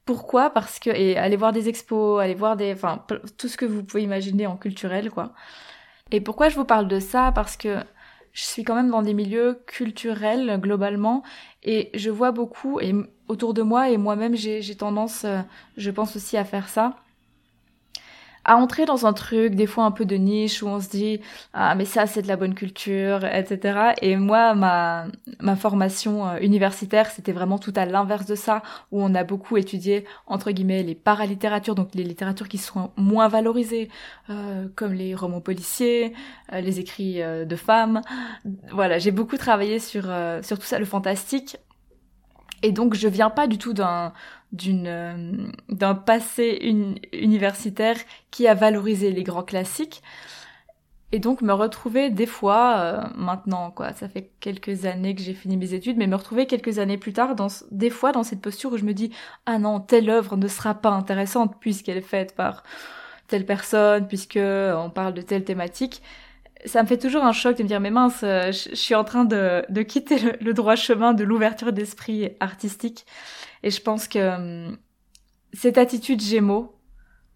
Pourquoi? 0.05 0.51
Parce 0.51 0.79
que 0.79 0.90
et 0.90 1.16
aller 1.16 1.37
voir 1.37 1.53
des 1.53 1.70
expos, 1.70 2.20
aller 2.20 2.35
voir 2.35 2.57
des, 2.59 2.75
enfin 2.75 3.05
tout 3.38 3.48
ce 3.48 3.57
que 3.57 3.64
vous 3.64 3.83
pouvez 3.83 4.03
imaginer 4.03 4.46
en 4.46 4.57
culturel 4.59 5.11
quoi. 5.11 5.33
Et 6.11 6.20
pourquoi 6.20 6.51
je 6.51 6.57
vous 6.57 6.66
parle 6.66 6.87
de 6.88 7.01
ça? 7.01 7.33
Parce 7.33 7.57
que 7.57 7.79
je 8.33 8.45
suis 8.45 8.64
quand 8.64 8.75
même 8.75 8.90
dans 8.90 9.03
des 9.03 9.14
milieux 9.14 9.61
culturels 9.66 10.59
globalement 10.61 11.23
et 11.62 11.90
je 11.95 12.11
vois 12.11 12.33
beaucoup 12.33 12.81
et 12.81 12.95
autour 13.29 13.55
de 13.55 13.62
moi 13.62 13.90
et 13.90 13.97
moi-même 13.97 14.35
j'ai 14.35 14.75
tendance, 14.75 15.25
euh, 15.25 15.40
je 15.77 15.90
pense 15.90 16.16
aussi 16.16 16.37
à 16.37 16.45
faire 16.45 16.68
ça 16.68 16.97
à 18.44 18.57
entrer 18.57 18.85
dans 18.85 19.07
un 19.07 19.12
truc, 19.12 19.55
des 19.55 19.66
fois 19.66 19.85
un 19.85 19.90
peu 19.90 20.05
de 20.05 20.16
niche, 20.16 20.62
où 20.62 20.68
on 20.68 20.81
se 20.81 20.88
dit 20.88 21.20
ah 21.52 21.74
mais 21.74 21.85
ça 21.85 22.07
c'est 22.07 22.22
de 22.22 22.28
la 22.28 22.37
bonne 22.37 22.55
culture, 22.55 23.24
etc. 23.24 23.94
Et 24.02 24.16
moi 24.16 24.55
ma 24.55 25.07
ma 25.40 25.57
formation 25.57 26.28
euh, 26.28 26.38
universitaire 26.40 27.11
c'était 27.11 27.33
vraiment 27.33 27.59
tout 27.59 27.72
à 27.76 27.87
l'inverse 27.87 28.26
de 28.26 28.35
ça, 28.35 28.62
où 28.90 29.02
on 29.02 29.14
a 29.14 29.24
beaucoup 29.24 29.57
étudié 29.57 30.05
entre 30.26 30.50
guillemets 30.50 30.83
les 30.83 30.94
paralittératures, 30.94 31.74
donc 31.74 31.90
les 31.94 32.05
littératures 32.05 32.48
qui 32.48 32.59
sont 32.59 32.90
moins 32.96 33.28
valorisées, 33.28 33.88
euh, 34.31 34.66
comme 34.74 34.92
les 34.92 35.14
romans 35.14 35.40
policiers, 35.40 36.12
euh, 36.52 36.61
les 36.61 36.81
écrits 36.81 37.20
de 37.22 37.57
femmes. 37.57 38.00
Voilà, 38.72 38.98
j'ai 38.98 39.11
beaucoup 39.11 39.37
travaillé 39.37 39.78
sur 39.78 40.05
sur 40.42 40.59
tout 40.59 40.66
ça, 40.66 40.78
le 40.78 40.85
fantastique. 40.85 41.57
Et 42.62 42.72
donc 42.72 42.94
je 42.94 43.09
viens 43.09 43.31
pas 43.31 43.46
du 43.46 43.59
tout 43.59 43.72
d'un 43.72 44.12
d'une 44.53 44.87
euh, 44.87 45.47
d'un 45.69 45.95
passé 45.95 46.59
universitaire 47.12 47.97
qui 48.31 48.47
a 48.47 48.55
valorisé 48.55 49.11
les 49.11 49.23
grands 49.23 49.43
classiques 49.43 50.03
et 51.11 51.19
donc 51.19 51.43
me 51.43 51.53
retrouver 51.53 52.11
des 52.11 52.27
fois 52.27 52.77
euh, 52.79 53.03
maintenant 53.17 53.71
quoi. 53.71 53.93
Ça 53.93 54.09
fait 54.09 54.31
quelques 54.41 54.85
années 54.85 55.15
que 55.15 55.23
j'ai 55.23 55.35
fini 55.35 55.57
mes 55.57 55.75
études 55.75 55.97
mais 55.97 56.07
me 56.07 56.17
retrouver 56.17 56.47
quelques 56.47 56.79
années 56.79 56.99
plus 56.99 57.12
tard 57.12 57.35
dans 57.35 57.49
des 57.71 57.91
fois 57.91 58.12
dans 58.12 58.23
cette 58.23 58.41
posture 58.41 58.73
où 58.73 58.77
je 58.77 58.85
me 58.85 58.95
dis 58.95 59.11
ah 59.47 59.59
non 59.59 59.81
telle 59.81 60.11
œuvre 60.11 60.37
ne 60.37 60.49
sera 60.49 60.75
pas 60.75 60.91
intéressante 60.91 61.57
puisqu'elle 61.61 61.99
est 61.99 62.03
faite 62.03 62.35
par 62.35 62.62
telle 63.29 63.47
personne 63.47 64.07
puisque 64.07 64.38
on 64.38 64.91
parle 64.91 65.15
de 65.15 65.23
telle 65.23 65.45
thématique 65.45 66.03
ça 66.65 66.83
me 66.83 66.88
fait 66.88 66.99
toujours 66.99 67.25
un 67.25 67.33
choc 67.33 67.57
de 67.57 67.62
me 67.62 67.69
dire 67.69 67.81
mais 67.81 67.91
mince 67.91 68.21
euh, 68.23 68.53
je, 68.53 68.75
suis 68.75 68.95
en 68.95 69.05
train 69.05 69.25
de, 69.25 69.65
de 69.69 69.83
quitter 69.83 70.19
le 70.41 70.55
droit 70.55 70.77
chemin 70.77 71.15
de 71.15 71.25
l'ouverture 71.25 71.73
d'esprit 71.73 72.31
artistique 72.41 73.07
et 73.62 73.70
je 73.70 73.81
pense 73.81 74.09
que 74.09 74.18
hum, 74.68 74.79
cette 75.53 75.79
attitude 75.79 76.20
Gémeaux, 76.20 76.79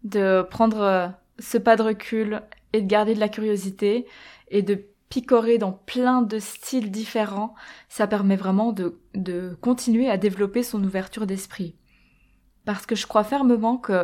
de 0.03 0.45
prendre 0.49 0.81
euh, 0.81 1.07
ce 1.39 1.57
pas 1.57 1.75
de 1.75 1.83
recul 1.83 2.41
et 2.73 2.81
de 2.81 2.87
garder 2.87 3.13
de 3.13 3.19
la 3.19 3.29
curiosité 3.29 4.07
et 4.49 4.61
de 4.61 4.85
picorer 5.09 5.57
dans 5.57 5.71
plein 5.71 6.21
de 6.21 6.39
styles 6.39 6.91
différents, 6.91 7.55
ça 7.89 8.07
permet 8.07 8.35
vraiment 8.35 8.73
de, 8.73 8.99
de 9.13 9.57
continuer 9.61 10.09
à 10.09 10.17
développer 10.17 10.63
son 10.63 10.83
ouverture 10.83 11.25
d'esprit. 11.25 11.75
Parce 12.65 12.85
que 12.85 12.95
je 12.95 13.07
crois 13.07 13.23
fermement 13.23 13.77
que 13.77 14.03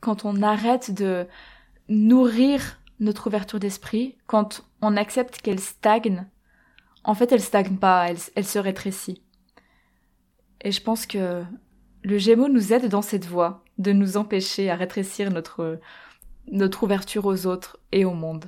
quand 0.00 0.24
on 0.24 0.42
arrête 0.42 0.92
de 0.94 1.26
nourrir 1.88 2.80
notre 3.00 3.26
ouverture 3.26 3.60
d'esprit, 3.60 4.16
quand 4.26 4.64
on 4.80 4.96
accepte 4.96 5.42
qu'elle 5.42 5.60
stagne, 5.60 6.26
en 7.04 7.14
fait 7.14 7.30
elle 7.32 7.42
stagne 7.42 7.76
pas, 7.76 8.08
elle 8.08 8.46
se 8.46 8.58
rétrécit. 8.58 9.25
Et 10.62 10.72
je 10.72 10.82
pense 10.82 11.06
que 11.06 11.44
le 12.02 12.18
Gémeaux 12.18 12.48
nous 12.48 12.72
aide 12.72 12.88
dans 12.88 13.02
cette 13.02 13.26
voie 13.26 13.64
de 13.78 13.92
nous 13.92 14.16
empêcher 14.16 14.70
à 14.70 14.76
rétrécir 14.76 15.30
notre, 15.30 15.80
ouverture 16.82 17.26
aux 17.26 17.46
autres 17.46 17.78
et 17.92 18.04
au 18.04 18.14
monde. 18.14 18.46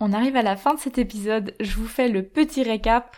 On 0.00 0.12
arrive 0.12 0.36
à 0.36 0.42
la 0.42 0.56
fin 0.56 0.74
de 0.74 0.78
cet 0.80 0.98
épisode, 0.98 1.54
je 1.60 1.76
vous 1.76 1.86
fais 1.86 2.08
le 2.08 2.22
petit 2.22 2.62
récap. 2.62 3.16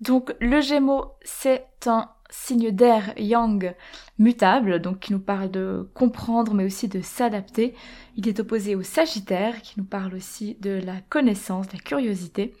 Donc 0.00 0.34
le 0.40 0.60
Gémeaux, 0.60 1.12
c'est 1.22 1.66
un 1.86 2.10
signe 2.30 2.70
d'air 2.70 3.12
yang 3.18 3.74
mutable, 4.18 4.80
donc 4.80 5.00
qui 5.00 5.12
nous 5.12 5.20
parle 5.20 5.50
de 5.50 5.90
comprendre 5.94 6.54
mais 6.54 6.64
aussi 6.64 6.88
de 6.88 7.00
s'adapter. 7.00 7.74
Il 8.16 8.28
est 8.28 8.40
opposé 8.40 8.76
au 8.76 8.82
Sagittaire, 8.82 9.62
qui 9.62 9.74
nous 9.78 9.84
parle 9.84 10.14
aussi 10.14 10.56
de 10.60 10.70
la 10.70 11.00
connaissance, 11.08 11.68
de 11.68 11.72
la 11.72 11.82
curiosité. 11.82 12.54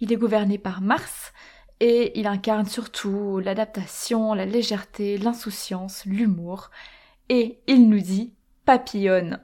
Il 0.00 0.12
est 0.12 0.16
gouverné 0.16 0.58
par 0.58 0.80
Mars, 0.80 1.32
et 1.80 2.18
il 2.18 2.26
incarne 2.26 2.66
surtout 2.66 3.38
l'adaptation, 3.38 4.34
la 4.34 4.44
légèreté, 4.44 5.16
l'insouciance, 5.18 6.04
l'humour. 6.04 6.70
Et 7.28 7.60
il 7.66 7.88
nous 7.88 8.00
dit 8.00 8.34
papillonne. 8.66 9.40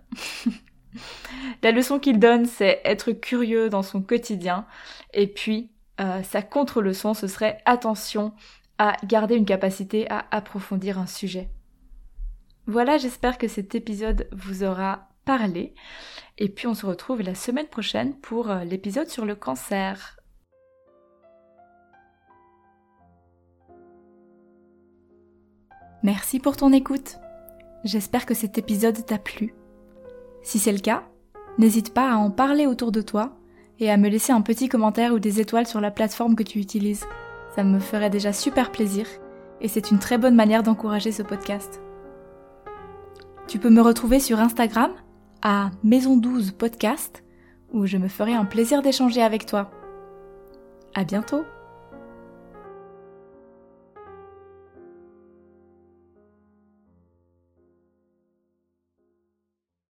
la 1.62 1.72
leçon 1.72 1.98
qu'il 1.98 2.18
donne, 2.18 2.44
c'est 2.44 2.80
être 2.84 3.12
curieux 3.12 3.70
dans 3.70 3.82
son 3.82 4.02
quotidien. 4.02 4.66
Et 5.14 5.26
puis, 5.26 5.70
euh, 6.00 6.22
sa 6.22 6.42
contre-leçon, 6.42 7.14
ce 7.14 7.26
serait 7.26 7.58
attention 7.64 8.34
à 8.78 8.96
garder 9.04 9.36
une 9.36 9.46
capacité 9.46 10.10
à 10.10 10.26
approfondir 10.30 10.98
un 10.98 11.06
sujet. 11.06 11.48
Voilà, 12.66 12.98
j'espère 12.98 13.38
que 13.38 13.48
cet 13.48 13.74
épisode 13.74 14.28
vous 14.32 14.62
aura 14.62 15.08
parlé. 15.24 15.74
Et 16.36 16.48
puis 16.48 16.66
on 16.66 16.74
se 16.74 16.84
retrouve 16.84 17.22
la 17.22 17.34
semaine 17.34 17.68
prochaine 17.68 18.14
pour 18.14 18.50
euh, 18.50 18.64
l'épisode 18.64 19.08
sur 19.08 19.24
le 19.24 19.34
cancer. 19.34 20.18
Merci 26.02 26.38
pour 26.38 26.56
ton 26.56 26.72
écoute. 26.72 27.18
J'espère 27.84 28.26
que 28.26 28.34
cet 28.34 28.58
épisode 28.58 29.04
t'a 29.06 29.18
plu. 29.18 29.54
Si 30.42 30.58
c'est 30.58 30.72
le 30.72 30.78
cas, 30.78 31.04
n'hésite 31.58 31.94
pas 31.94 32.12
à 32.12 32.16
en 32.16 32.30
parler 32.30 32.66
autour 32.66 32.92
de 32.92 33.00
toi 33.00 33.32
et 33.78 33.90
à 33.90 33.96
me 33.96 34.08
laisser 34.08 34.32
un 34.32 34.40
petit 34.40 34.68
commentaire 34.68 35.12
ou 35.12 35.18
des 35.18 35.40
étoiles 35.40 35.66
sur 35.66 35.80
la 35.80 35.90
plateforme 35.90 36.36
que 36.36 36.42
tu 36.42 36.58
utilises. 36.58 37.04
Ça 37.54 37.64
me 37.64 37.78
ferait 37.78 38.10
déjà 38.10 38.32
super 38.32 38.70
plaisir 38.70 39.06
et 39.60 39.68
c'est 39.68 39.90
une 39.90 39.98
très 39.98 40.18
bonne 40.18 40.34
manière 40.34 40.62
d'encourager 40.62 41.12
ce 41.12 41.22
podcast. 41.22 41.80
Tu 43.48 43.58
peux 43.58 43.70
me 43.70 43.80
retrouver 43.80 44.20
sur 44.20 44.40
Instagram 44.40 44.90
à 45.42 45.70
Maison 45.82 46.16
12 46.16 46.52
Podcast 46.52 47.22
où 47.72 47.86
je 47.86 47.96
me 47.96 48.08
ferai 48.08 48.34
un 48.34 48.44
plaisir 48.44 48.82
d'échanger 48.82 49.22
avec 49.22 49.46
toi. 49.46 49.70
À 50.94 51.04
bientôt! 51.04 51.44